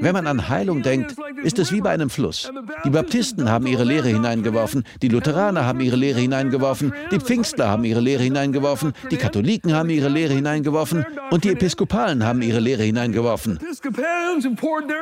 Wenn 0.00 0.12
man 0.12 0.26
an 0.26 0.48
Heilung 0.48 0.82
denkt, 0.82 1.14
ist 1.42 1.58
es 1.58 1.70
wie 1.70 1.82
bei 1.82 1.90
einem 1.90 2.08
Fluss. 2.08 2.50
Die 2.84 2.90
Baptisten 2.90 3.50
haben 3.50 3.66
ihre 3.66 3.84
Lehre 3.84 4.08
hineingeworfen, 4.08 4.84
die 5.02 5.08
Lutheraner 5.08 5.66
haben 5.66 5.80
ihre 5.80 5.96
Lehre 5.96 6.20
hineingeworfen, 6.20 6.94
die 7.10 7.20
Pfingstler 7.20 7.68
haben 7.68 7.84
ihre 7.84 8.00
Lehre 8.00 8.22
hineingeworfen, 8.22 8.94
die 9.10 9.18
Katholiken 9.18 9.74
haben 9.74 9.90
ihre 9.90 10.08
Lehre 10.08 10.32
hineingeworfen 10.32 11.04
und 11.30 11.44
die 11.44 11.50
Episkopalen 11.50 12.24
haben 12.24 12.40
ihre 12.40 12.60
Lehre 12.60 12.84
hineingeworfen. 12.84 13.58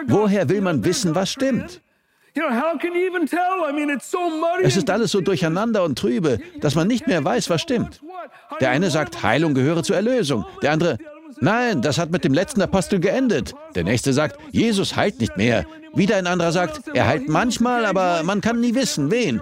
Woher 0.06 0.48
will 0.48 0.60
man 0.60 0.84
wissen, 0.84 1.14
was 1.14 1.30
stimmt? 1.30 1.80
Es 4.62 4.76
ist 4.76 4.90
alles 4.90 5.12
so 5.12 5.20
durcheinander 5.20 5.84
und 5.84 5.96
trübe, 5.96 6.40
dass 6.60 6.74
man 6.74 6.88
nicht 6.88 7.06
mehr 7.06 7.24
weiß, 7.24 7.48
was 7.48 7.62
stimmt. 7.62 8.00
Der 8.60 8.70
eine 8.70 8.90
sagt, 8.90 9.22
Heilung 9.22 9.54
gehöre 9.54 9.84
zur 9.84 9.94
Erlösung. 9.94 10.44
Der 10.62 10.72
andere, 10.72 10.98
Nein, 11.40 11.82
das 11.82 11.98
hat 11.98 12.10
mit 12.10 12.24
dem 12.24 12.34
letzten 12.34 12.62
Apostel 12.62 13.00
geendet. 13.00 13.54
Der 13.74 13.84
nächste 13.84 14.12
sagt, 14.12 14.38
Jesus 14.52 14.96
heilt 14.96 15.20
nicht 15.20 15.36
mehr. 15.36 15.66
Wieder 15.94 16.16
ein 16.16 16.26
anderer 16.26 16.52
sagt, 16.52 16.88
er 16.94 17.06
heilt 17.06 17.28
manchmal, 17.28 17.86
aber 17.86 18.22
man 18.24 18.40
kann 18.40 18.60
nie 18.60 18.74
wissen, 18.74 19.10
wen. 19.10 19.40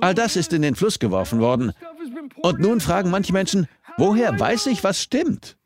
All 0.00 0.14
das 0.14 0.36
ist 0.36 0.52
in 0.52 0.62
den 0.62 0.74
Fluss 0.74 0.98
geworfen 0.98 1.40
worden. 1.40 1.72
Und 2.42 2.60
nun 2.60 2.80
fragen 2.80 3.10
manche 3.10 3.32
Menschen, 3.32 3.68
woher 3.96 4.38
weiß 4.38 4.66
ich, 4.66 4.84
was 4.84 5.00
stimmt? 5.00 5.56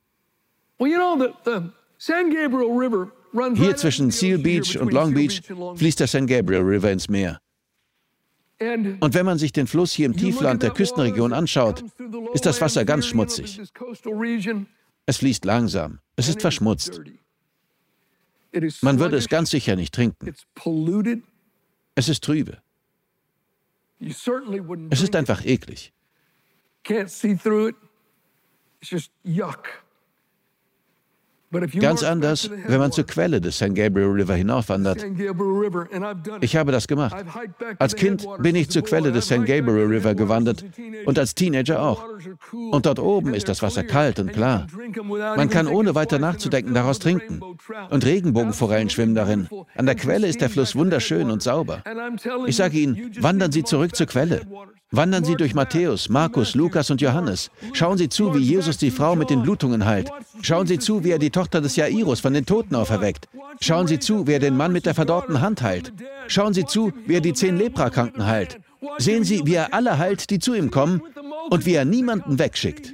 Hier 3.54 3.76
zwischen 3.76 4.10
Seal 4.10 4.38
Beach 4.38 4.78
und 4.78 4.92
Long 4.92 5.14
Beach 5.14 5.42
fließt 5.76 6.00
der 6.00 6.06
San 6.06 6.26
Gabriel 6.26 6.62
River 6.62 6.90
ins 6.90 7.08
Meer. 7.08 7.40
Und 8.60 9.14
wenn 9.14 9.24
man 9.24 9.38
sich 9.38 9.52
den 9.52 9.66
Fluss 9.66 9.92
hier 9.92 10.06
im 10.06 10.16
Tiefland 10.16 10.62
der 10.62 10.70
Küstenregion 10.70 11.32
anschaut, 11.32 11.82
ist 12.34 12.44
das 12.44 12.60
Wasser 12.60 12.84
ganz 12.84 13.06
schmutzig. 13.06 13.60
Es 15.10 15.16
fließt 15.16 15.44
langsam. 15.44 15.98
Es 16.14 16.28
ist 16.28 16.40
verschmutzt. 16.40 17.00
Man 18.80 19.00
würde 19.00 19.16
es 19.16 19.28
ganz 19.28 19.50
sicher 19.50 19.74
nicht 19.74 19.92
trinken. 19.92 20.32
Es 21.96 22.08
ist 22.08 22.22
trübe. 22.22 22.62
Es 23.98 25.02
ist 25.02 25.16
einfach 25.16 25.44
eklig. 25.44 25.92
Ganz 31.80 32.04
anders, 32.04 32.48
wenn 32.66 32.78
man 32.78 32.92
zur 32.92 33.04
Quelle 33.04 33.40
des 33.40 33.58
San 33.58 33.74
Gabriel 33.74 34.08
River 34.10 34.34
hinaufwandert. 34.34 35.04
Ich 36.40 36.54
habe 36.54 36.70
das 36.70 36.86
gemacht. 36.86 37.16
Als 37.78 37.96
Kind 37.96 38.26
bin 38.38 38.54
ich 38.54 38.70
zur 38.70 38.82
Quelle 38.82 39.10
des 39.10 39.26
San 39.26 39.44
Gabriel 39.44 39.86
River 39.86 40.14
gewandert 40.14 40.64
und 41.06 41.18
als 41.18 41.34
Teenager 41.34 41.82
auch. 41.82 42.04
Und 42.52 42.86
dort 42.86 43.00
oben 43.00 43.34
ist 43.34 43.48
das 43.48 43.62
Wasser 43.62 43.82
kalt 43.82 44.20
und 44.20 44.32
klar. 44.32 44.68
Man 45.36 45.50
kann 45.50 45.66
ohne 45.66 45.94
weiter 45.96 46.20
nachzudenken 46.20 46.72
daraus 46.72 47.00
trinken. 47.00 47.40
Und 47.90 48.04
Regenbogenforellen 48.04 48.88
schwimmen 48.88 49.16
darin. 49.16 49.48
An 49.76 49.86
der 49.86 49.96
Quelle 49.96 50.28
ist 50.28 50.40
der 50.40 50.50
Fluss 50.50 50.76
wunderschön 50.76 51.30
und 51.30 51.42
sauber. 51.42 51.82
Ich 52.46 52.56
sage 52.56 52.78
Ihnen, 52.78 53.10
wandern 53.18 53.50
Sie 53.50 53.64
zurück 53.64 53.96
zur 53.96 54.06
Quelle. 54.06 54.42
Wandern 54.92 55.24
Sie 55.24 55.36
durch 55.36 55.54
Matthäus, 55.54 56.08
Markus, 56.08 56.56
Lukas 56.56 56.90
und 56.90 57.00
Johannes. 57.00 57.52
Schauen 57.74 57.96
Sie 57.96 58.08
zu, 58.08 58.34
wie 58.34 58.38
Jesus 58.38 58.76
die 58.76 58.90
Frau 58.90 59.14
mit 59.14 59.30
den 59.30 59.42
Blutungen 59.42 59.84
heilt. 59.84 60.10
Schauen 60.42 60.66
Sie 60.66 60.80
zu, 60.80 61.04
wie 61.04 61.12
er 61.12 61.20
die 61.20 61.30
Tochter 61.30 61.60
des 61.60 61.76
Jairus 61.76 62.18
von 62.18 62.34
den 62.34 62.44
Toten 62.44 62.74
auferweckt. 62.74 63.28
Schauen 63.60 63.86
Sie 63.86 64.00
zu, 64.00 64.26
wie 64.26 64.32
er 64.32 64.40
den 64.40 64.56
Mann 64.56 64.72
mit 64.72 64.86
der 64.86 64.94
verdorrten 64.94 65.40
Hand 65.40 65.62
heilt. 65.62 65.92
Schauen 66.26 66.54
Sie 66.54 66.64
zu, 66.64 66.92
wie 67.06 67.14
er 67.14 67.20
die 67.20 67.34
zehn 67.34 67.56
Leprakranken 67.56 68.26
heilt. 68.26 68.58
Sehen 68.98 69.22
Sie, 69.22 69.42
wie 69.44 69.54
er 69.54 69.74
alle 69.74 69.98
heilt, 69.98 70.28
die 70.30 70.40
zu 70.40 70.54
ihm 70.54 70.72
kommen 70.72 71.00
und 71.48 71.66
wie 71.66 71.74
er 71.74 71.84
niemanden 71.84 72.38
wegschickt. 72.38 72.92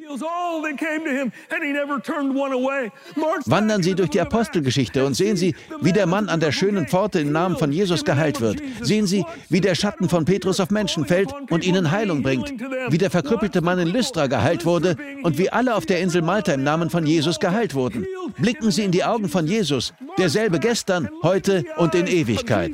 Wandern 3.46 3.82
Sie 3.82 3.94
durch 3.94 4.10
die 4.10 4.20
Apostelgeschichte 4.20 5.04
und 5.04 5.14
sehen 5.14 5.36
Sie, 5.36 5.54
wie 5.80 5.92
der 5.92 6.06
Mann 6.06 6.28
an 6.28 6.40
der 6.40 6.52
schönen 6.52 6.86
Pforte 6.86 7.20
im 7.20 7.32
Namen 7.32 7.56
von 7.56 7.72
Jesus 7.72 8.04
geheilt 8.04 8.40
wird. 8.40 8.62
Sehen 8.80 9.06
Sie, 9.06 9.24
wie 9.48 9.60
der 9.60 9.74
Schatten 9.74 10.08
von 10.08 10.24
Petrus 10.24 10.60
auf 10.60 10.70
Menschen 10.70 11.06
fällt 11.06 11.32
und 11.50 11.64
ihnen 11.64 11.90
Heilung 11.90 12.22
bringt. 12.22 12.52
Wie 12.88 12.98
der 12.98 13.10
verkrüppelte 13.10 13.60
Mann 13.60 13.78
in 13.78 13.88
Lystra 13.88 14.26
geheilt 14.26 14.64
wurde 14.64 14.96
und 15.22 15.38
wie 15.38 15.50
alle 15.50 15.74
auf 15.74 15.86
der 15.86 16.00
Insel 16.00 16.22
Malta 16.22 16.52
im 16.52 16.62
Namen 16.62 16.90
von 16.90 17.06
Jesus 17.06 17.40
geheilt 17.40 17.74
wurden. 17.74 18.06
Blicken 18.38 18.70
Sie 18.70 18.84
in 18.84 18.92
die 18.92 19.04
Augen 19.04 19.28
von 19.28 19.46
Jesus, 19.46 19.92
derselbe 20.18 20.58
gestern, 20.58 21.08
heute 21.22 21.64
und 21.76 21.94
in 21.94 22.06
Ewigkeit. 22.06 22.72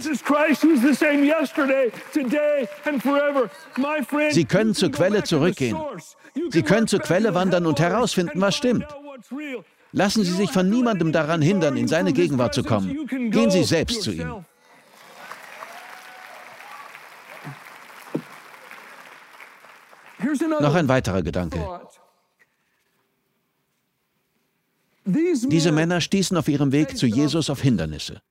Sie 4.30 4.44
können 4.44 4.74
zur 4.74 4.90
Quelle 4.90 5.22
zurückgehen. 5.24 5.61
Sie 6.50 6.62
können 6.62 6.86
zur 6.86 7.00
Quelle 7.00 7.34
wandern 7.34 7.66
und 7.66 7.78
herausfinden, 7.80 8.40
was 8.40 8.56
stimmt. 8.56 8.86
Lassen 9.92 10.24
Sie 10.24 10.32
sich 10.32 10.50
von 10.50 10.68
niemandem 10.68 11.12
daran 11.12 11.42
hindern, 11.42 11.76
in 11.76 11.86
seine 11.86 12.12
Gegenwart 12.12 12.54
zu 12.54 12.62
kommen. 12.62 13.06
Gehen 13.30 13.50
Sie 13.50 13.64
selbst 13.64 14.02
zu 14.02 14.12
ihm. 14.12 14.44
Noch 20.60 20.74
ein 20.74 20.88
weiterer 20.88 21.22
Gedanke. 21.22 21.58
Diese 25.04 25.72
Männer 25.72 26.00
stießen 26.00 26.36
auf 26.36 26.48
ihrem 26.48 26.72
Weg 26.72 26.96
zu 26.96 27.06
Jesus 27.06 27.50
auf 27.50 27.60
Hindernisse. 27.60 28.22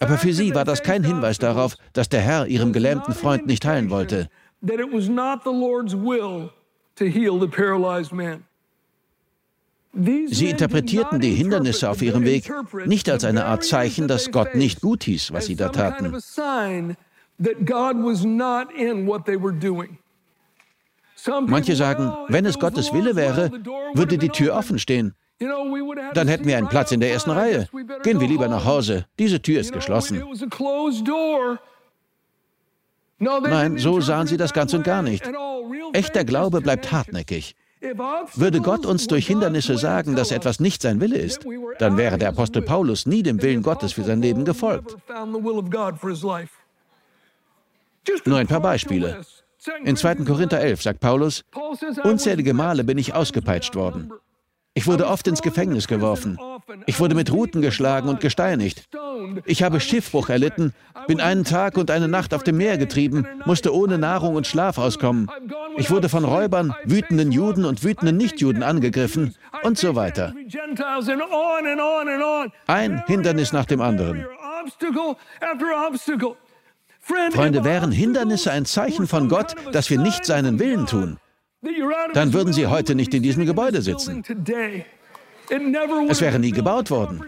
Aber 0.00 0.18
für 0.18 0.32
sie 0.32 0.54
war 0.54 0.64
das 0.64 0.82
kein 0.82 1.04
Hinweis 1.04 1.38
darauf, 1.38 1.76
dass 1.92 2.08
der 2.08 2.20
Herr 2.20 2.46
ihrem 2.46 2.72
gelähmten 2.72 3.14
Freund 3.14 3.46
nicht 3.46 3.64
heilen 3.64 3.90
wollte. 3.90 4.28
Sie 9.94 10.48
interpretierten 10.48 11.20
die 11.20 11.34
Hindernisse 11.34 11.90
auf 11.90 12.00
ihrem 12.00 12.24
Weg 12.24 12.50
nicht 12.86 13.10
als 13.10 13.24
eine 13.24 13.44
Art 13.44 13.64
Zeichen, 13.64 14.08
dass 14.08 14.30
Gott 14.30 14.54
nicht 14.54 14.80
gut 14.80 15.04
hieß, 15.04 15.32
was 15.32 15.46
sie 15.46 15.56
da 15.56 15.68
taten. 15.68 16.16
Manche 21.46 21.76
sagen, 21.76 22.12
wenn 22.28 22.46
es 22.46 22.58
Gottes 22.58 22.92
Wille 22.94 23.16
wäre, 23.16 23.50
würde 23.94 24.16
die 24.16 24.28
Tür 24.30 24.56
offen 24.56 24.78
stehen. 24.78 25.14
Dann 26.14 26.28
hätten 26.28 26.46
wir 26.46 26.56
einen 26.56 26.68
Platz 26.68 26.92
in 26.92 27.00
der 27.00 27.12
ersten 27.12 27.30
Reihe. 27.30 27.68
Gehen 28.02 28.20
wir 28.20 28.28
lieber 28.28 28.48
nach 28.48 28.64
Hause. 28.64 29.06
Diese 29.18 29.42
Tür 29.42 29.60
ist 29.60 29.72
geschlossen. 29.72 30.22
Nein, 33.22 33.78
so 33.78 34.00
sahen 34.00 34.26
sie 34.26 34.36
das 34.36 34.52
ganz 34.52 34.74
und 34.74 34.84
gar 34.84 35.02
nicht. 35.02 35.24
Echter 35.92 36.24
Glaube 36.24 36.60
bleibt 36.60 36.90
hartnäckig. 36.90 37.54
Würde 38.34 38.60
Gott 38.60 38.86
uns 38.86 39.06
durch 39.06 39.26
Hindernisse 39.26 39.76
sagen, 39.76 40.14
dass 40.14 40.30
etwas 40.30 40.60
nicht 40.60 40.82
sein 40.82 41.00
Wille 41.00 41.18
ist, 41.18 41.40
dann 41.78 41.96
wäre 41.96 42.16
der 42.18 42.28
Apostel 42.28 42.62
Paulus 42.62 43.06
nie 43.06 43.22
dem 43.22 43.42
Willen 43.42 43.62
Gottes 43.62 43.92
für 43.92 44.04
sein 44.04 44.22
Leben 44.22 44.44
gefolgt. 44.44 44.96
Nur 48.24 48.38
ein 48.38 48.46
paar 48.46 48.60
Beispiele. 48.60 49.20
In 49.84 49.96
2. 49.96 50.16
Korinther 50.16 50.60
11 50.60 50.82
sagt 50.82 51.00
Paulus, 51.00 51.44
unzählige 52.02 52.54
Male 52.54 52.84
bin 52.84 52.98
ich 52.98 53.14
ausgepeitscht 53.14 53.74
worden. 53.74 54.12
Ich 54.74 54.86
wurde 54.86 55.06
oft 55.06 55.26
ins 55.26 55.42
Gefängnis 55.42 55.86
geworfen. 55.86 56.38
Ich 56.86 57.00
wurde 57.00 57.14
mit 57.14 57.32
Ruten 57.32 57.62
geschlagen 57.62 58.08
und 58.08 58.20
gesteinigt. 58.20 58.88
Ich 59.44 59.62
habe 59.62 59.80
Schiffbruch 59.80 60.28
erlitten, 60.28 60.74
bin 61.06 61.20
einen 61.20 61.44
Tag 61.44 61.76
und 61.76 61.90
eine 61.90 62.08
Nacht 62.08 62.34
auf 62.34 62.42
dem 62.42 62.56
Meer 62.56 62.78
getrieben, 62.78 63.26
musste 63.44 63.74
ohne 63.74 63.98
Nahrung 63.98 64.34
und 64.34 64.46
Schlaf 64.46 64.78
auskommen. 64.78 65.30
Ich 65.76 65.90
wurde 65.90 66.08
von 66.08 66.24
Räubern, 66.24 66.74
wütenden 66.84 67.32
Juden 67.32 67.64
und 67.64 67.84
wütenden 67.84 68.16
Nichtjuden 68.16 68.62
angegriffen 68.62 69.34
und 69.62 69.78
so 69.78 69.94
weiter. 69.94 70.34
Ein 72.66 73.04
Hindernis 73.06 73.52
nach 73.52 73.66
dem 73.66 73.80
anderen. 73.80 74.26
Freunde, 77.32 77.64
wären 77.64 77.90
Hindernisse 77.90 78.52
ein 78.52 78.64
Zeichen 78.64 79.08
von 79.08 79.28
Gott, 79.28 79.54
dass 79.72 79.90
wir 79.90 79.98
nicht 79.98 80.24
seinen 80.24 80.58
Willen 80.60 80.86
tun? 80.86 81.18
Dann 82.14 82.32
würden 82.32 82.52
Sie 82.52 82.66
heute 82.66 82.94
nicht 82.94 83.12
in 83.14 83.22
diesem 83.22 83.46
Gebäude 83.46 83.82
sitzen. 83.82 84.22
Es 86.08 86.20
wäre 86.20 86.38
nie 86.38 86.52
gebaut 86.52 86.90
worden. 86.90 87.22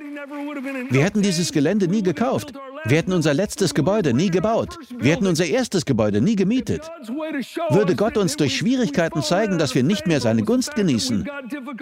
Wir 0.90 1.04
hätten 1.04 1.23
dieses 1.23 1.52
Gelände 1.52 1.88
nie 1.88 2.02
gekauft. 2.02 2.52
Wir 2.87 2.99
hätten 2.99 3.12
unser 3.12 3.35
letztes 3.35 3.75
Gebäude 3.75 4.14
nie 4.14 4.31
gebaut. 4.31 4.78
Wir 4.99 5.12
hätten 5.12 5.26
unser 5.26 5.47
erstes 5.47 5.85
Gebäude 5.85 6.21
nie 6.21 6.37
gemietet. 6.37 6.90
Würde 7.71 7.97
Gott 7.97 8.16
uns 8.16 8.37
durch 8.37 8.57
Schwierigkeiten 8.57 9.23
zeigen, 9.23 9.59
dass 9.59 9.75
wir 9.75 9.83
nicht 9.83 10.07
mehr 10.07 10.21
seine 10.21 10.43
Gunst 10.43 10.75
genießen, 10.75 11.28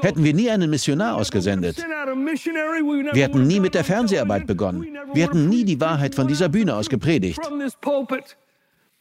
hätten 0.00 0.24
wir 0.24 0.34
nie 0.34 0.50
einen 0.50 0.70
Missionar 0.70 1.16
ausgesendet. 1.16 1.78
Wir 1.78 3.24
hätten 3.24 3.46
nie 3.46 3.60
mit 3.60 3.74
der 3.74 3.84
Fernseharbeit 3.84 4.46
begonnen. 4.46 4.86
Wir 5.12 5.24
hätten 5.24 5.48
nie 5.48 5.64
die 5.64 5.80
Wahrheit 5.80 6.14
von 6.14 6.26
dieser 6.26 6.48
Bühne 6.48 6.74
aus 6.74 6.88
gepredigt. 6.88 7.40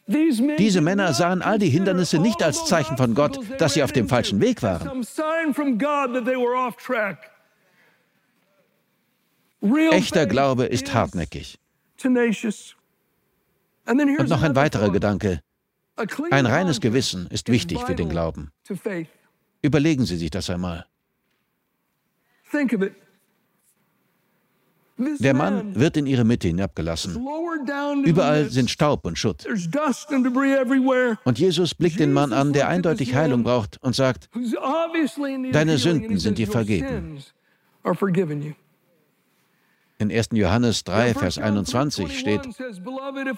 Diese 0.08 0.82
Männer 0.82 1.14
sahen 1.14 1.42
all 1.42 1.60
die 1.60 1.70
Hindernisse 1.70 2.20
nicht 2.20 2.44
als 2.44 2.66
Zeichen 2.66 2.98
von 2.98 3.14
Gott, 3.14 3.40
dass 3.60 3.76
sie 3.76 3.84
auf 3.84 3.92
dem 3.92 4.10
falschen 4.10 4.42
Weg 4.42 4.62
waren. 4.64 5.04
Echter 9.62 10.25
Glaube 10.25 10.65
ist 10.65 10.94
hartnäckig. 10.94 11.60
Und 12.03 14.30
noch 14.30 14.41
ein 14.41 14.56
weiterer 14.56 14.91
Gedanke. 14.91 15.41
Ein 16.32 16.46
reines 16.46 16.82
Gewissen 16.82 17.27
ist 17.27 17.50
wichtig 17.50 17.80
für 17.80 17.96
den 17.96 18.10
Glauben. 18.10 18.51
Überlegen 19.62 20.06
Sie 20.06 20.18
sich 20.18 20.32
das 20.32 20.50
einmal. 20.50 20.86
Der 24.98 25.34
Mann 25.34 25.75
wird 25.75 25.98
in 25.98 26.06
ihre 26.06 26.24
Mitte 26.24 26.48
hinabgelassen. 26.48 27.18
Überall 28.06 28.50
sind 28.50 28.70
Staub 28.70 29.06
und 29.06 29.18
Schutt. 29.18 29.48
Und 31.24 31.39
Jesus 31.39 31.75
blickt 31.75 32.00
den 32.00 32.13
Mann 32.13 32.34
an, 32.34 32.53
der 32.53 32.68
eindeutig 32.68 33.15
Heilung 33.15 33.44
braucht, 33.44 33.77
und 33.82 33.96
sagt, 33.96 34.30
Deine 35.51 35.77
Sünden 35.77 36.18
sind 36.18 36.38
dir 36.38 36.48
vergeben. 36.48 37.20
In 40.01 40.12
1. 40.12 40.29
Johannes 40.31 40.84
3, 40.86 41.13
Vers 41.13 41.38
21 41.38 42.17
steht, 42.17 42.41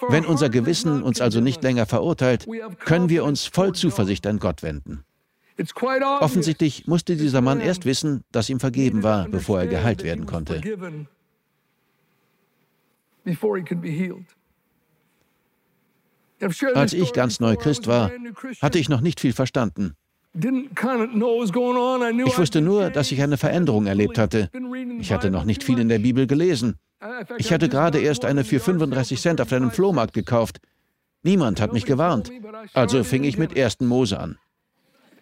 Wenn 0.08 0.24
unser 0.24 0.48
Gewissen 0.48 1.02
uns 1.02 1.20
also 1.20 1.40
nicht 1.40 1.62
länger 1.62 1.84
verurteilt, 1.84 2.46
können 2.86 3.10
wir 3.10 3.24
uns 3.24 3.44
voll 3.44 3.74
Zuversicht 3.74 4.26
an 4.26 4.38
Gott 4.38 4.62
wenden. 4.62 5.04
Offensichtlich 6.20 6.86
musste 6.86 7.16
dieser 7.16 7.42
Mann 7.42 7.60
erst 7.60 7.84
wissen, 7.84 8.24
dass 8.32 8.48
ihm 8.48 8.60
vergeben 8.60 9.02
war, 9.02 9.28
bevor 9.28 9.60
er 9.60 9.66
geheilt 9.66 10.02
werden 10.04 10.24
konnte. 10.24 10.62
Als 16.74 16.92
ich 16.94 17.12
ganz 17.12 17.40
neu 17.40 17.56
Christ 17.56 17.86
war, 17.86 18.10
hatte 18.62 18.78
ich 18.78 18.88
noch 18.88 19.02
nicht 19.02 19.20
viel 19.20 19.34
verstanden. 19.34 19.96
Ich 20.34 22.38
wusste 22.38 22.60
nur, 22.60 22.90
dass 22.90 23.12
ich 23.12 23.22
eine 23.22 23.36
Veränderung 23.36 23.86
erlebt 23.86 24.18
hatte. 24.18 24.50
Ich 24.98 25.12
hatte 25.12 25.30
noch 25.30 25.44
nicht 25.44 25.62
viel 25.62 25.78
in 25.78 25.88
der 25.88 26.00
Bibel 26.00 26.26
gelesen. 26.26 26.76
Ich 27.38 27.52
hatte 27.52 27.68
gerade 27.68 28.00
erst 28.00 28.24
eine 28.24 28.44
für 28.44 28.58
35 28.58 29.20
Cent 29.20 29.40
auf 29.40 29.52
einem 29.52 29.70
Flohmarkt 29.70 30.12
gekauft. 30.12 30.60
Niemand 31.22 31.60
hat 31.60 31.72
mich 31.72 31.86
gewarnt. 31.86 32.32
Also 32.72 33.04
fing 33.04 33.24
ich 33.24 33.38
mit 33.38 33.56
1. 33.56 33.80
Mose 33.80 34.18
an. 34.18 34.38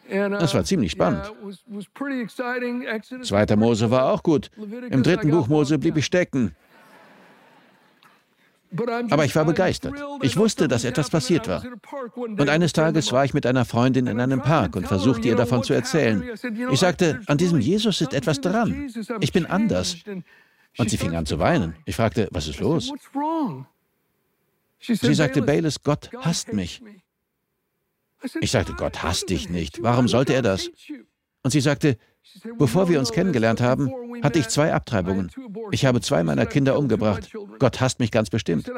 Es 0.09 0.55
war 0.55 0.65
ziemlich 0.65 0.93
spannend. 0.93 1.33
Zweiter 3.23 3.57
Mose 3.57 3.91
war 3.91 4.13
auch 4.13 4.23
gut. 4.23 4.51
Im 4.91 5.03
dritten 5.03 5.31
Buch 5.31 5.49
Mose 5.49 5.79
blieb 5.79 5.97
ich 5.97 6.07
stecken. 6.07 6.55
Aber 9.11 9.25
ich 9.25 9.37
war 9.37 9.45
begeistert. 9.45 9.95
Ich 10.23 10.37
wusste, 10.37 10.69
dass 10.69 10.85
etwas 10.85 11.11
passiert 11.11 11.49
war. 11.49 11.63
Und 12.17 12.49
eines 12.49 12.73
Tages 12.73 13.13
war 13.13 13.25
ich 13.25 13.35
mit 13.35 13.47
einer 13.47 13.65
Freundin 13.65 14.07
in 14.07 14.21
einem 14.21 14.41
Park 14.41 14.77
und 14.77 14.87
versuchte 14.87 15.29
ihr 15.29 15.37
davon 15.37 15.63
zu 15.63 15.75
erzählen. 15.75 16.23
Ich 16.71 16.81
sagte, 16.81 17.21
an 17.27 17.39
diesem 17.39 17.61
Jesus 17.61 18.01
ist 18.01 18.15
etwas 18.15 18.41
dran. 18.41 18.91
Ich 19.21 19.33
bin 19.33 19.47
anders. 19.47 19.97
Und 20.79 20.91
sie 20.91 20.97
fing 20.97 21.15
an 21.15 21.27
zu 21.27 21.39
weinen. 21.39 21.75
Ich 21.85 21.97
fragte, 21.97 22.29
was 22.31 22.49
ist 22.49 22.61
los? 22.61 22.93
Sie 24.81 25.15
sagte, 25.15 25.43
Bayless, 25.43 25.83
Gott 25.83 26.11
hasst 26.21 26.53
mich. 26.53 26.83
Ich 28.41 28.51
sagte, 28.51 28.73
Gott 28.75 29.03
hasst 29.03 29.29
dich 29.31 29.51
nicht. 29.51 29.83
Warum 29.83 30.09
sollte 30.09 30.33
er 30.33 30.43
das? 30.43 30.71
Und 31.43 31.51
sie 31.51 31.61
sagte, 31.61 31.99
bevor 32.59 32.89
wir 32.89 32.99
uns 32.99 33.13
kennengelernt 33.13 33.61
haben, 33.61 33.91
hatte 34.23 34.39
ich 34.39 34.49
zwei 34.49 34.73
Abtreibungen. 34.73 35.31
Ich 35.71 35.85
habe 35.85 36.01
zwei 36.01 36.23
meiner 36.25 36.47
Kinder 36.47 36.79
umgebracht. 36.79 37.33
Gott 37.59 37.81
hasst 37.81 38.01
mich 38.01 38.11
ganz 38.11 38.31
bestimmt. 38.31 38.71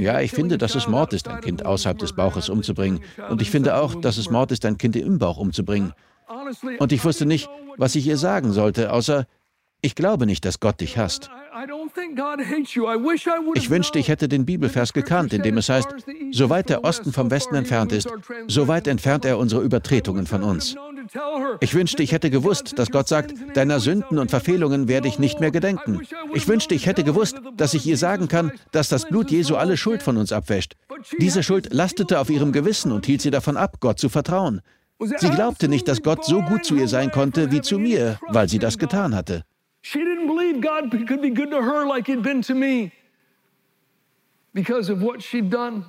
Ja, 0.00 0.20
ich 0.20 0.32
finde, 0.32 0.58
dass 0.58 0.74
es 0.74 0.88
Mord 0.88 1.12
ist, 1.12 1.28
ein 1.28 1.40
Kind 1.40 1.64
außerhalb 1.64 1.98
des 1.98 2.14
Bauches 2.14 2.48
umzubringen. 2.48 3.00
Und 3.28 3.40
ich 3.40 3.50
finde 3.50 3.76
auch, 3.76 3.94
dass 3.94 4.16
es 4.16 4.30
Mord 4.30 4.50
ist, 4.50 4.64
ein 4.64 4.78
Kind 4.78 4.96
im 4.96 5.18
Bauch 5.18 5.38
umzubringen. 5.38 5.92
Und 6.78 6.92
ich 6.92 7.04
wusste 7.04 7.24
nicht, 7.24 7.48
was 7.76 7.94
ich 7.94 8.06
ihr 8.06 8.16
sagen 8.16 8.52
sollte, 8.52 8.92
außer, 8.92 9.26
ich 9.86 9.94
glaube 9.94 10.26
nicht, 10.26 10.44
dass 10.44 10.58
Gott 10.58 10.80
dich 10.80 10.98
hasst. 10.98 11.30
Ich 13.54 13.70
wünschte, 13.70 13.98
ich 14.00 14.08
hätte 14.08 14.28
den 14.28 14.44
Bibelvers 14.44 14.92
gekannt, 14.92 15.32
in 15.32 15.42
dem 15.42 15.56
es 15.58 15.68
heißt, 15.68 15.88
so 16.32 16.50
weit 16.50 16.68
der 16.68 16.82
Osten 16.84 17.12
vom 17.12 17.30
Westen 17.30 17.54
entfernt 17.54 17.92
ist, 17.92 18.08
so 18.48 18.66
weit 18.66 18.88
entfernt 18.88 19.24
er 19.24 19.38
unsere 19.38 19.62
Übertretungen 19.62 20.26
von 20.26 20.42
uns. 20.42 20.74
Ich 21.60 21.72
wünschte, 21.74 22.02
ich 22.02 22.10
hätte 22.10 22.30
gewusst, 22.30 22.78
dass 22.78 22.90
Gott 22.90 23.06
sagt, 23.06 23.32
deiner 23.54 23.78
Sünden 23.78 24.18
und 24.18 24.30
Verfehlungen 24.30 24.88
werde 24.88 25.06
ich 25.06 25.20
nicht 25.20 25.38
mehr 25.38 25.52
gedenken. 25.52 26.00
Ich 26.34 26.48
wünschte, 26.48 26.74
ich 26.74 26.86
hätte 26.86 27.04
gewusst, 27.04 27.36
dass 27.56 27.72
ich 27.72 27.86
ihr 27.86 27.96
sagen 27.96 28.26
kann, 28.26 28.50
dass 28.72 28.88
das 28.88 29.06
Blut 29.06 29.30
Jesu 29.30 29.54
alle 29.54 29.76
Schuld 29.76 30.02
von 30.02 30.16
uns 30.16 30.32
abwäscht. 30.32 30.74
Diese 31.20 31.44
Schuld 31.44 31.72
lastete 31.72 32.18
auf 32.18 32.28
ihrem 32.28 32.50
Gewissen 32.50 32.90
und 32.90 33.06
hielt 33.06 33.22
sie 33.22 33.30
davon 33.30 33.56
ab, 33.56 33.76
Gott 33.78 34.00
zu 34.00 34.08
vertrauen. 34.08 34.62
Sie 34.98 35.30
glaubte 35.30 35.68
nicht, 35.68 35.86
dass 35.86 36.02
Gott 36.02 36.24
so 36.24 36.42
gut 36.42 36.64
zu 36.64 36.74
ihr 36.74 36.88
sein 36.88 37.12
konnte 37.12 37.52
wie 37.52 37.60
zu 37.60 37.78
mir, 37.78 38.18
weil 38.28 38.48
sie 38.48 38.58
das 38.58 38.78
getan 38.78 39.14
hatte. 39.14 39.44
She 39.88 40.00
didn't 40.00 40.26
believe 40.26 40.60
God 40.60 40.90
could 40.90 41.22
be 41.22 41.30
good 41.30 41.50
to 41.52 41.62
her 41.62 41.86
like 41.86 42.08
he'd 42.08 42.22
been 42.22 42.42
to 42.42 42.54
me 42.54 42.90
because 44.52 44.90
of 44.90 45.00
what 45.00 45.22
she'd 45.22 45.48
done. 45.48 45.84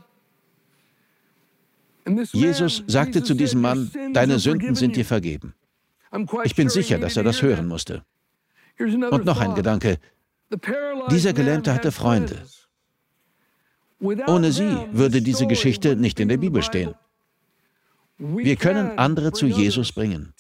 Jesus 2.31 2.83
sagte 2.85 3.23
zu 3.23 3.33
diesem 3.33 3.59
Mann, 3.61 3.89
deine 4.13 4.37
Sünden 4.37 4.75
sind 4.75 4.95
dir 4.95 5.03
vergeben. 5.03 5.55
Ich 6.43 6.55
bin 6.55 6.69
sicher, 6.69 6.99
dass 6.99 7.17
er 7.17 7.23
das 7.23 7.41
hören 7.41 7.67
musste. 7.67 8.03
Und 8.77 9.25
noch 9.25 9.39
ein 9.39 9.55
Gedanke. 9.55 9.97
Dieser 11.09 11.33
Gelähmte 11.33 11.73
hatte 11.73 11.91
Freunde. 11.91 12.45
Ohne 13.99 14.51
sie 14.51 14.77
würde 14.91 15.23
diese 15.23 15.47
Geschichte 15.47 15.95
nicht 15.95 16.19
in 16.19 16.29
der 16.29 16.37
Bibel 16.37 16.61
stehen. 16.61 16.93
Wir 18.19 18.57
können 18.57 18.99
andere 18.99 19.31
zu 19.31 19.47
Jesus 19.47 19.91
bringen. 19.91 20.33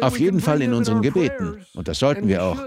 Auf 0.00 0.18
jeden 0.18 0.40
Fall 0.40 0.62
in 0.62 0.72
unseren 0.74 1.02
Gebeten. 1.02 1.64
Und 1.74 1.88
das 1.88 1.98
sollten 1.98 2.28
wir 2.28 2.44
auch. 2.44 2.58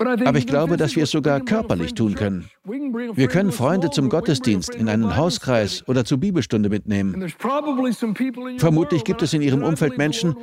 Aber 0.00 0.38
ich 0.38 0.46
glaube, 0.46 0.78
dass 0.78 0.96
wir 0.96 1.02
es 1.02 1.10
sogar 1.10 1.40
körperlich 1.40 1.92
tun 1.92 2.14
können. 2.14 2.48
Wir 2.64 3.28
können 3.28 3.52
Freunde 3.52 3.90
zum 3.90 4.08
Gottesdienst, 4.08 4.74
in 4.74 4.88
einen 4.88 5.16
Hauskreis 5.16 5.86
oder 5.88 6.06
zur 6.06 6.18
Bibelstunde 6.18 6.70
mitnehmen. 6.70 7.30
Vermutlich 8.58 9.04
gibt 9.04 9.20
es 9.20 9.34
in 9.34 9.42
Ihrem 9.42 9.62
Umfeld 9.62 9.98
Menschen, 9.98 10.34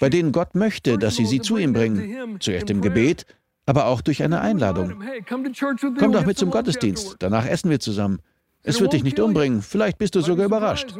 bei 0.00 0.10
denen 0.10 0.32
Gott 0.32 0.54
möchte, 0.54 0.98
dass 0.98 1.16
Sie 1.16 1.24
sie 1.24 1.40
zu 1.40 1.56
ihm 1.56 1.72
bringen. 1.72 2.36
Zuerst 2.40 2.68
im 2.68 2.82
Gebet, 2.82 3.24
aber 3.64 3.86
auch 3.86 4.02
durch 4.02 4.22
eine 4.22 4.42
Einladung. 4.42 5.02
Komm 5.28 6.12
doch 6.12 6.26
mit 6.26 6.36
zum 6.36 6.50
Gottesdienst, 6.50 7.16
danach 7.18 7.46
essen 7.46 7.70
wir 7.70 7.80
zusammen. 7.80 8.20
Es 8.62 8.80
wird 8.80 8.92
dich 8.92 9.04
nicht 9.04 9.18
umbringen, 9.18 9.62
vielleicht 9.62 9.96
bist 9.96 10.14
du 10.14 10.20
sogar 10.20 10.44
überrascht. 10.44 10.94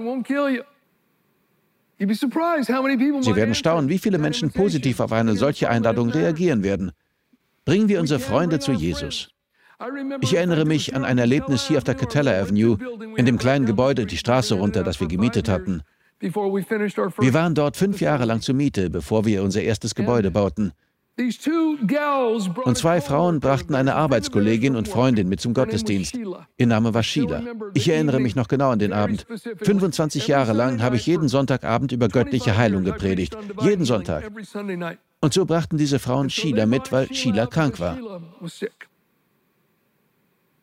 Sie 1.99 3.37
werden 3.37 3.55
staunen, 3.55 3.89
wie 3.89 3.99
viele 3.99 4.19
Menschen 4.19 4.51
positiv 4.51 5.01
auf 5.01 5.13
eine 5.13 5.37
solche 5.37 5.71
Einladung 5.71 6.11
reagieren 6.11 6.63
werden. 6.63 6.93
Bringen 7.65 7.89
wir 7.89 8.01
unsere 8.01 8.21
Freunde 8.21 8.59
zu 8.59 8.73
Jesus. 8.73 9.31
Ich 10.21 10.35
erinnere 10.35 10.65
mich 10.65 10.95
an 10.95 11.05
ein 11.05 11.19
Erlebnis 11.19 11.67
hier 11.67 11.79
auf 11.79 11.85
der 11.85 11.95
Catella 11.95 12.39
Avenue, 12.41 12.79
in 13.17 13.27
dem 13.27 13.39
kleinen 13.39 13.67
Gebäude 13.67 14.07
die 14.07 14.17
Straße 14.17 14.55
runter, 14.55 14.83
das 14.83 15.01
wir 15.01 15.09
gemietet 15.09 15.49
hatten. 15.49 15.83
Wir 16.21 17.35
waren 17.35 17.55
dort 17.55 17.77
fünf 17.77 18.01
Jahre 18.01 18.25
lang 18.25 18.41
zur 18.41 18.55
Miete, 18.55 18.89
bevor 18.89 19.27
wir 19.27 19.43
unser 19.43 19.63
erstes 19.63 19.95
Gebäude 19.95 20.31
bauten. 20.31 20.73
Und 21.19 22.77
zwei 22.77 23.01
Frauen 23.01 23.41
brachten 23.41 23.75
eine 23.75 23.95
Arbeitskollegin 23.95 24.77
und 24.77 24.87
Freundin 24.87 25.29
mit 25.29 25.41
zum 25.41 25.55
Gottesdienst. 25.55 26.19
Ihr 26.59 26.67
Name 26.67 26.93
war 26.93 27.03
Sheila. 27.03 27.43
Ich 27.73 27.89
erinnere 27.89 28.21
mich 28.21 28.37
noch 28.37 28.49
genau 28.49 28.71
an 28.71 28.79
den 28.79 28.93
Abend. 28.93 29.27
25 29.63 30.29
Jahre 30.29 30.53
lang 30.53 30.83
habe 30.83 30.97
ich 30.97 31.07
jeden 31.07 31.29
Sonntagabend 31.29 31.93
über 31.93 32.09
göttliche 32.09 32.59
Heilung 32.59 32.85
gepredigt. 32.85 33.37
Jeden 33.63 33.87
Sonntag. 33.87 34.31
Und 35.21 35.33
so 35.33 35.47
brachten 35.47 35.79
diese 35.79 35.99
Frauen 35.99 36.29
Sheila 36.29 36.67
mit, 36.67 36.93
weil 36.93 37.13
Sheila 37.13 37.47
krank 37.47 37.81
war. 37.81 37.99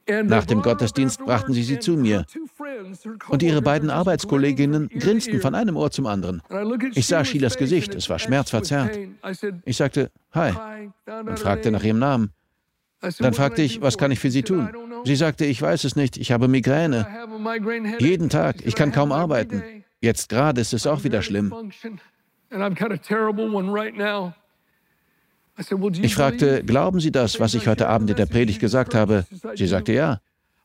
Nach 0.07 0.45
dem 0.45 0.61
Gottesdienst 0.61 1.23
brachten 1.23 1.53
sie 1.53 1.63
sie 1.63 1.79
zu 1.79 1.93
mir. 1.93 2.25
Und 3.29 3.41
ihre 3.41 3.61
beiden 3.61 3.89
Arbeitskolleginnen 3.89 4.89
grinsten 4.89 5.39
von 5.39 5.55
einem 5.55 5.77
Ohr 5.77 5.91
zum 5.91 6.07
anderen. 6.07 6.41
Ich 6.93 7.07
sah 7.07 7.23
Sheilas 7.23 7.57
Gesicht, 7.57 7.95
es 7.95 8.09
war 8.09 8.19
schmerzverzerrt. 8.19 8.97
Ich 9.65 9.77
sagte, 9.77 10.11
Hi, 10.33 10.53
und 11.07 11.39
fragte 11.39 11.71
nach 11.71 11.83
ihrem 11.83 11.99
Namen. 11.99 12.31
Dann 13.19 13.33
fragte 13.33 13.61
ich, 13.61 13.81
was 13.81 13.97
kann 13.97 14.11
ich 14.11 14.19
für 14.19 14.31
Sie 14.31 14.43
tun? 14.43 14.69
Sie 15.03 15.15
sagte, 15.15 15.45
ich 15.45 15.61
weiß 15.61 15.83
es 15.83 15.95
nicht, 15.95 16.17
ich 16.17 16.31
habe 16.31 16.47
Migräne. 16.47 17.05
Jeden 17.99 18.29
Tag, 18.29 18.65
ich 18.65 18.75
kann 18.75 18.91
kaum 18.91 19.11
arbeiten. 19.11 19.83
Jetzt 19.99 20.29
gerade 20.29 20.61
ist 20.61 20.73
es 20.73 20.87
auch 20.87 21.03
wieder 21.03 21.21
schlimm. 21.21 21.53
Ich 26.01 26.15
fragte, 26.15 26.63
glauben 26.63 26.99
Sie 26.99 27.11
das, 27.11 27.39
was 27.39 27.53
ich 27.53 27.67
heute 27.67 27.87
Abend 27.87 28.09
in 28.09 28.15
der 28.15 28.25
Predigt 28.25 28.59
gesagt 28.59 28.95
habe? 28.95 29.25
Sie 29.55 29.67
sagte 29.67 29.93
ja. 29.93 30.19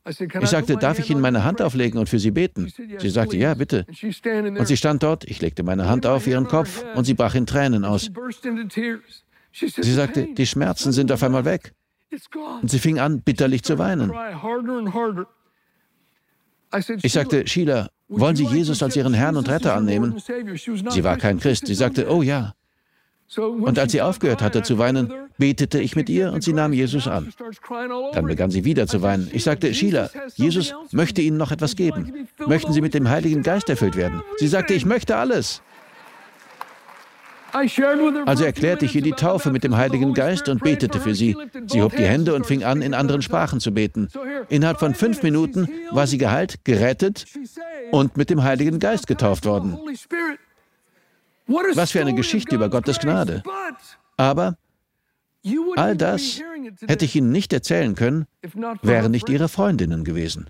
Ich 0.07 0.49
sagte, 0.49 0.77
darf 0.77 0.97
ich 0.97 1.09
Ihnen 1.09 1.21
meine 1.21 1.43
Hand 1.43 1.61
auflegen 1.61 1.99
und 1.99 2.09
für 2.09 2.19
Sie 2.19 2.31
beten? 2.31 2.71
Sie 2.97 3.09
sagte, 3.09 3.37
ja, 3.37 3.53
bitte. 3.53 3.85
Und 3.87 4.65
sie 4.67 4.77
stand 4.77 5.03
dort, 5.03 5.25
ich 5.25 5.41
legte 5.41 5.61
meine 5.61 5.87
Hand 5.87 6.07
auf 6.07 6.25
ihren 6.25 6.47
Kopf 6.47 6.83
und 6.95 7.05
sie 7.05 7.13
brach 7.13 7.35
in 7.35 7.45
Tränen 7.45 7.85
aus. 7.85 8.09
Sie 9.51 9.93
sagte, 9.93 10.27
die 10.33 10.45
Schmerzen 10.45 10.91
sind 10.91 11.11
auf 11.11 11.21
einmal 11.21 11.45
weg. 11.45 11.73
Und 12.61 12.71
sie 12.71 12.79
fing 12.79 12.97
an, 12.97 13.21
bitterlich 13.21 13.63
zu 13.63 13.77
weinen. 13.77 14.11
Ich 17.01 17.13
sagte, 17.13 17.47
Sheila, 17.47 17.89
wollen 18.07 18.35
Sie 18.35 18.45
Jesus 18.45 18.81
als 18.81 18.95
Ihren 18.95 19.13
Herrn 19.13 19.37
und 19.37 19.49
Retter 19.49 19.75
annehmen? 19.75 20.19
Sie 20.89 21.03
war 21.03 21.17
kein 21.17 21.39
Christ. 21.39 21.67
Sie 21.67 21.75
sagte, 21.75 22.09
oh 22.09 22.21
ja. 22.21 22.53
Und 23.37 23.77
als 23.77 23.91
sie 23.91 24.01
aufgehört 24.01 24.41
hatte 24.41 24.63
zu 24.63 24.77
weinen, 24.77 25.11
betete 25.37 25.79
ich 25.79 25.95
mit 25.95 26.09
ihr 26.09 26.33
und 26.33 26.43
sie 26.43 26.53
nahm 26.53 26.73
Jesus 26.73 27.07
an. 27.07 27.31
Dann 28.13 28.25
begann 28.25 28.49
sie 28.49 28.65
wieder 28.65 28.87
zu 28.87 29.01
weinen. 29.01 29.29
Ich 29.31 29.43
sagte, 29.43 29.73
Sheila, 29.73 30.09
Jesus 30.35 30.73
möchte 30.91 31.21
Ihnen 31.21 31.37
noch 31.37 31.51
etwas 31.51 31.75
geben. 31.75 32.27
Möchten 32.45 32.73
Sie 32.73 32.81
mit 32.81 32.93
dem 32.93 33.09
Heiligen 33.09 33.43
Geist 33.43 33.69
erfüllt 33.69 33.95
werden? 33.95 34.21
Sie 34.37 34.47
sagte, 34.47 34.73
ich 34.73 34.85
möchte 34.85 35.15
alles. 35.15 35.61
Also 38.25 38.43
erklärte 38.43 38.85
ich 38.85 38.95
ihr 38.95 39.01
die 39.01 39.13
Taufe 39.13 39.49
mit 39.51 39.63
dem 39.63 39.75
Heiligen 39.75 40.13
Geist 40.13 40.49
und 40.49 40.61
betete 40.61 40.99
für 40.99 41.15
sie. 41.15 41.35
Sie 41.67 41.81
hob 41.81 41.95
die 41.95 42.03
Hände 42.03 42.35
und 42.35 42.45
fing 42.45 42.63
an, 42.63 42.81
in 42.81 42.93
anderen 42.93 43.21
Sprachen 43.21 43.59
zu 43.59 43.73
beten. 43.73 44.07
Innerhalb 44.49 44.79
von 44.79 44.93
fünf 44.93 45.23
Minuten 45.23 45.67
war 45.91 46.05
sie 46.05 46.17
geheilt, 46.17 46.63
gerettet 46.63 47.25
und 47.91 48.17
mit 48.17 48.29
dem 48.29 48.43
Heiligen 48.43 48.79
Geist 48.79 49.07
getauft 49.07 49.45
worden. 49.45 49.77
Was 51.73 51.91
für 51.91 52.01
eine 52.01 52.13
Geschichte 52.13 52.55
über 52.55 52.69
Gottes 52.69 52.99
Gnade. 52.99 53.43
Aber 54.17 54.57
all 55.75 55.95
das 55.95 56.41
hätte 56.87 57.05
ich 57.05 57.15
Ihnen 57.15 57.31
nicht 57.31 57.53
erzählen 57.53 57.95
können, 57.95 58.27
wären 58.81 59.11
nicht 59.11 59.29
Ihre 59.29 59.49
Freundinnen 59.49 60.03
gewesen. 60.03 60.49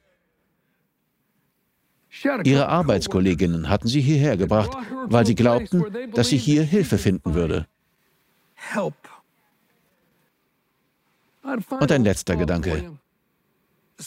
Ihre 2.44 2.68
Arbeitskolleginnen 2.68 3.70
hatten 3.70 3.88
sie 3.88 4.02
hierher 4.02 4.36
gebracht, 4.36 4.72
weil 5.06 5.26
sie 5.26 5.36
glaubten, 5.36 5.86
dass 6.14 6.30
sie 6.30 6.38
hier 6.38 6.64
Hilfe 6.64 6.98
finden 6.98 7.36
würde. 7.36 7.68
Und 11.70 11.92
ein 11.92 12.04
letzter 12.04 12.36
Gedanke. 12.36 12.92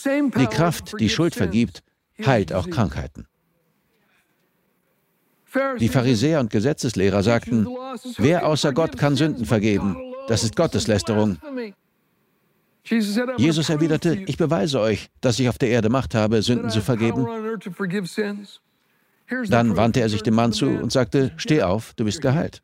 Die 0.04 0.46
Kraft, 0.46 0.98
die 0.98 1.08
Schuld 1.08 1.34
vergibt, 1.34 1.82
heilt 2.24 2.52
auch 2.52 2.68
Krankheiten. 2.68 3.26
Die 5.78 5.88
Pharisäer 5.88 6.40
und 6.40 6.50
Gesetzeslehrer 6.50 7.22
sagten, 7.22 7.66
wer 8.16 8.46
außer 8.46 8.72
Gott 8.72 8.96
kann 8.96 9.16
Sünden 9.16 9.44
vergeben? 9.44 9.96
Das 10.28 10.44
ist 10.44 10.56
Gotteslästerung. 10.56 11.38
Jesus 12.84 13.68
erwiderte, 13.68 14.14
ich 14.26 14.36
beweise 14.36 14.80
euch, 14.80 15.08
dass 15.20 15.38
ich 15.38 15.48
auf 15.48 15.58
der 15.58 15.68
Erde 15.68 15.88
Macht 15.88 16.14
habe, 16.14 16.42
Sünden 16.42 16.70
zu 16.70 16.80
vergeben. 16.80 17.26
Dann 19.48 19.76
wandte 19.76 20.00
er 20.00 20.08
sich 20.08 20.22
dem 20.22 20.34
Mann 20.34 20.52
zu 20.52 20.66
und 20.66 20.90
sagte, 20.90 21.32
steh 21.36 21.62
auf, 21.62 21.94
du 21.94 22.04
bist 22.04 22.20
geheilt. 22.20 22.62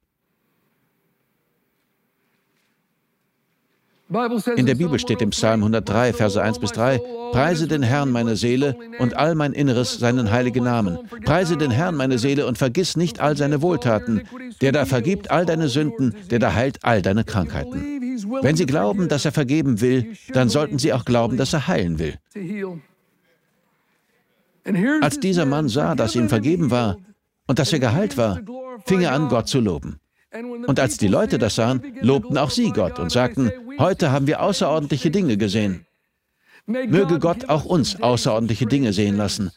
In 4.56 4.64
der 4.64 4.74
Bibel 4.74 4.98
steht 4.98 5.20
im 5.20 5.30
Psalm 5.30 5.60
103, 5.60 6.14
Verse 6.14 6.42
1 6.42 6.58
bis 6.60 6.72
3, 6.72 6.98
Preise 7.32 7.68
den 7.68 7.82
Herrn, 7.82 8.10
meine 8.10 8.36
Seele, 8.36 8.74
und 8.98 9.14
all 9.14 9.34
mein 9.34 9.52
Inneres 9.52 9.98
seinen 9.98 10.30
heiligen 10.30 10.64
Namen. 10.64 10.98
Preise 11.26 11.58
den 11.58 11.70
Herrn, 11.70 11.94
meine 11.94 12.18
Seele, 12.18 12.46
und 12.46 12.56
vergiss 12.56 12.96
nicht 12.96 13.20
all 13.20 13.36
seine 13.36 13.60
Wohltaten, 13.60 14.22
der 14.62 14.72
da 14.72 14.86
vergibt 14.86 15.30
all 15.30 15.44
deine 15.44 15.68
Sünden, 15.68 16.14
der 16.30 16.38
da 16.38 16.54
heilt 16.54 16.84
all 16.84 17.02
deine 17.02 17.24
Krankheiten. 17.24 18.00
Wenn 18.40 18.56
Sie 18.56 18.64
glauben, 18.64 19.08
dass 19.08 19.26
er 19.26 19.32
vergeben 19.32 19.82
will, 19.82 20.14
dann 20.32 20.48
sollten 20.48 20.78
Sie 20.78 20.94
auch 20.94 21.04
glauben, 21.04 21.36
dass 21.36 21.52
er 21.52 21.68
heilen 21.68 21.98
will. 21.98 22.14
Als 25.02 25.20
dieser 25.20 25.44
Mann 25.44 25.68
sah, 25.68 25.94
dass 25.94 26.16
ihm 26.16 26.30
vergeben 26.30 26.70
war 26.70 26.96
und 27.46 27.58
dass 27.58 27.72
er 27.74 27.78
geheilt 27.78 28.16
war, 28.16 28.40
fing 28.86 29.02
er 29.02 29.12
an, 29.12 29.28
Gott 29.28 29.48
zu 29.48 29.60
loben. 29.60 30.00
Und 30.30 30.78
als 30.78 30.98
die 30.98 31.08
Leute 31.08 31.38
das 31.38 31.54
sahen, 31.54 31.82
lobten 32.00 32.36
auch 32.36 32.50
sie 32.50 32.70
Gott 32.70 32.98
und 32.98 33.10
sagten, 33.10 33.50
heute 33.78 34.12
haben 34.12 34.26
wir 34.26 34.42
außerordentliche 34.42 35.10
Dinge 35.10 35.38
gesehen. 35.38 35.86
Möge 36.66 37.18
Gott 37.18 37.48
auch 37.48 37.64
uns 37.64 38.02
außerordentliche 38.02 38.66
Dinge 38.66 38.92
sehen 38.92 39.16
lassen. 39.16 39.50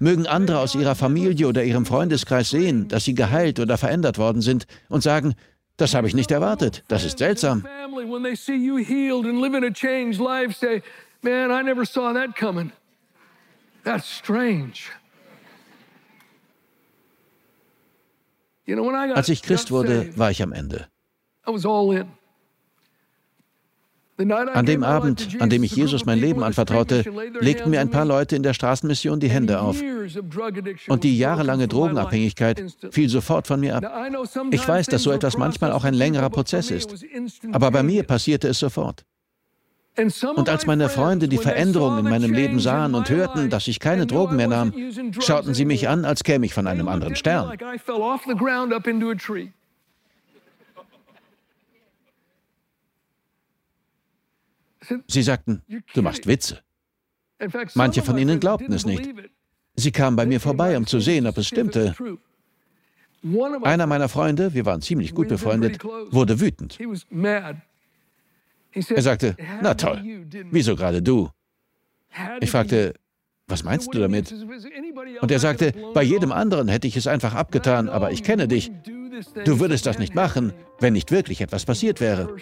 Mögen 0.00 0.26
andere 0.26 0.58
aus 0.58 0.74
ihrer 0.74 0.96
Familie 0.96 1.46
oder 1.46 1.62
ihrem 1.62 1.86
Freundeskreis 1.86 2.50
sehen, 2.50 2.88
dass 2.88 3.04
sie 3.04 3.14
geheilt 3.14 3.60
oder 3.60 3.78
verändert 3.78 4.18
worden 4.18 4.42
sind 4.42 4.66
und 4.88 5.02
sagen, 5.02 5.34
das 5.76 5.94
habe 5.94 6.08
ich 6.08 6.14
nicht 6.14 6.32
erwartet. 6.32 6.82
Das 6.88 7.04
ist 7.04 7.18
seltsam. 7.18 7.64
Als 19.14 19.28
ich 19.28 19.42
Christ 19.42 19.70
wurde, 19.70 20.16
war 20.16 20.30
ich 20.30 20.42
am 20.42 20.52
Ende. 20.52 20.86
An 24.18 24.64
dem 24.64 24.82
Abend, 24.82 25.36
an 25.40 25.50
dem 25.50 25.62
ich 25.62 25.76
Jesus 25.76 26.06
mein 26.06 26.18
Leben 26.18 26.42
anvertraute, 26.42 27.04
legten 27.38 27.70
mir 27.70 27.80
ein 27.80 27.90
paar 27.90 28.06
Leute 28.06 28.34
in 28.34 28.42
der 28.42 28.54
Straßenmission 28.54 29.20
die 29.20 29.28
Hände 29.28 29.60
auf. 29.60 29.76
Und 30.88 31.04
die 31.04 31.18
jahrelange 31.18 31.68
Drogenabhängigkeit 31.68 32.64
fiel 32.90 33.10
sofort 33.10 33.46
von 33.46 33.60
mir 33.60 33.76
ab. 33.76 33.84
Ich 34.50 34.66
weiß, 34.66 34.86
dass 34.86 35.02
so 35.02 35.12
etwas 35.12 35.36
manchmal 35.36 35.70
auch 35.70 35.84
ein 35.84 35.94
längerer 35.94 36.30
Prozess 36.30 36.70
ist. 36.70 36.94
Aber 37.52 37.70
bei 37.70 37.82
mir 37.82 38.04
passierte 38.04 38.48
es 38.48 38.58
sofort. 38.58 39.04
Und 39.98 40.48
als 40.48 40.66
meine 40.66 40.88
Freunde 40.88 41.28
die 41.28 41.38
Veränderung 41.38 41.98
in 41.98 42.04
meinem 42.04 42.32
Leben 42.32 42.60
sahen 42.60 42.94
und 42.94 43.08
hörten, 43.08 43.48
dass 43.48 43.66
ich 43.66 43.80
keine 43.80 44.06
Drogen 44.06 44.36
mehr 44.36 44.48
nahm, 44.48 44.72
schauten 45.20 45.54
sie 45.54 45.64
mich 45.64 45.88
an, 45.88 46.04
als 46.04 46.22
käme 46.22 46.44
ich 46.46 46.54
von 46.54 46.66
einem 46.66 46.88
anderen 46.88 47.16
Stern. 47.16 47.56
Sie 55.08 55.22
sagten, 55.22 55.62
du 55.94 56.02
machst 56.02 56.26
Witze. 56.26 56.60
Manche 57.74 58.02
von 58.02 58.18
ihnen 58.18 58.38
glaubten 58.40 58.72
es 58.72 58.86
nicht. 58.86 59.10
Sie 59.74 59.92
kamen 59.92 60.16
bei 60.16 60.26
mir 60.26 60.40
vorbei, 60.40 60.76
um 60.76 60.86
zu 60.86 61.00
sehen, 61.00 61.26
ob 61.26 61.36
es 61.38 61.46
stimmte. 61.46 61.94
Einer 63.62 63.86
meiner 63.86 64.08
Freunde, 64.08 64.54
wir 64.54 64.64
waren 64.64 64.80
ziemlich 64.80 65.14
gut 65.14 65.28
befreundet, 65.28 65.82
wurde 66.10 66.40
wütend. 66.40 66.78
Er 68.76 69.02
sagte, 69.02 69.36
na 69.62 69.74
toll, 69.74 70.02
wieso 70.50 70.76
gerade 70.76 71.02
du? 71.02 71.30
Ich 72.40 72.50
fragte, 72.50 72.94
was 73.48 73.62
meinst 73.62 73.94
du 73.94 73.98
damit? 73.98 74.34
Und 75.20 75.30
er 75.30 75.38
sagte, 75.38 75.72
bei 75.94 76.02
jedem 76.02 76.32
anderen 76.32 76.68
hätte 76.68 76.86
ich 76.86 76.96
es 76.96 77.06
einfach 77.06 77.34
abgetan, 77.34 77.88
aber 77.88 78.10
ich 78.10 78.22
kenne 78.22 78.48
dich. 78.48 78.72
Du 79.44 79.60
würdest 79.60 79.86
das 79.86 79.98
nicht 79.98 80.14
machen, 80.14 80.52
wenn 80.78 80.92
nicht 80.92 81.10
wirklich 81.10 81.40
etwas 81.40 81.64
passiert 81.64 82.00
wäre. 82.00 82.36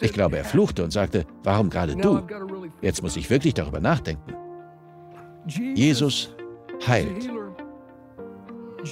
Ich 0.00 0.12
glaube, 0.12 0.36
er 0.36 0.44
fluchte 0.44 0.84
und 0.84 0.92
sagte, 0.92 1.24
warum 1.42 1.70
gerade 1.70 1.96
du? 1.96 2.22
Jetzt 2.80 3.02
muss 3.02 3.16
ich 3.16 3.28
wirklich 3.30 3.54
darüber 3.54 3.80
nachdenken. 3.80 4.34
Jesus 5.74 6.34
heilt. 6.86 7.28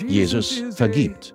Jesus 0.07 0.63
vergibt. 0.75 1.35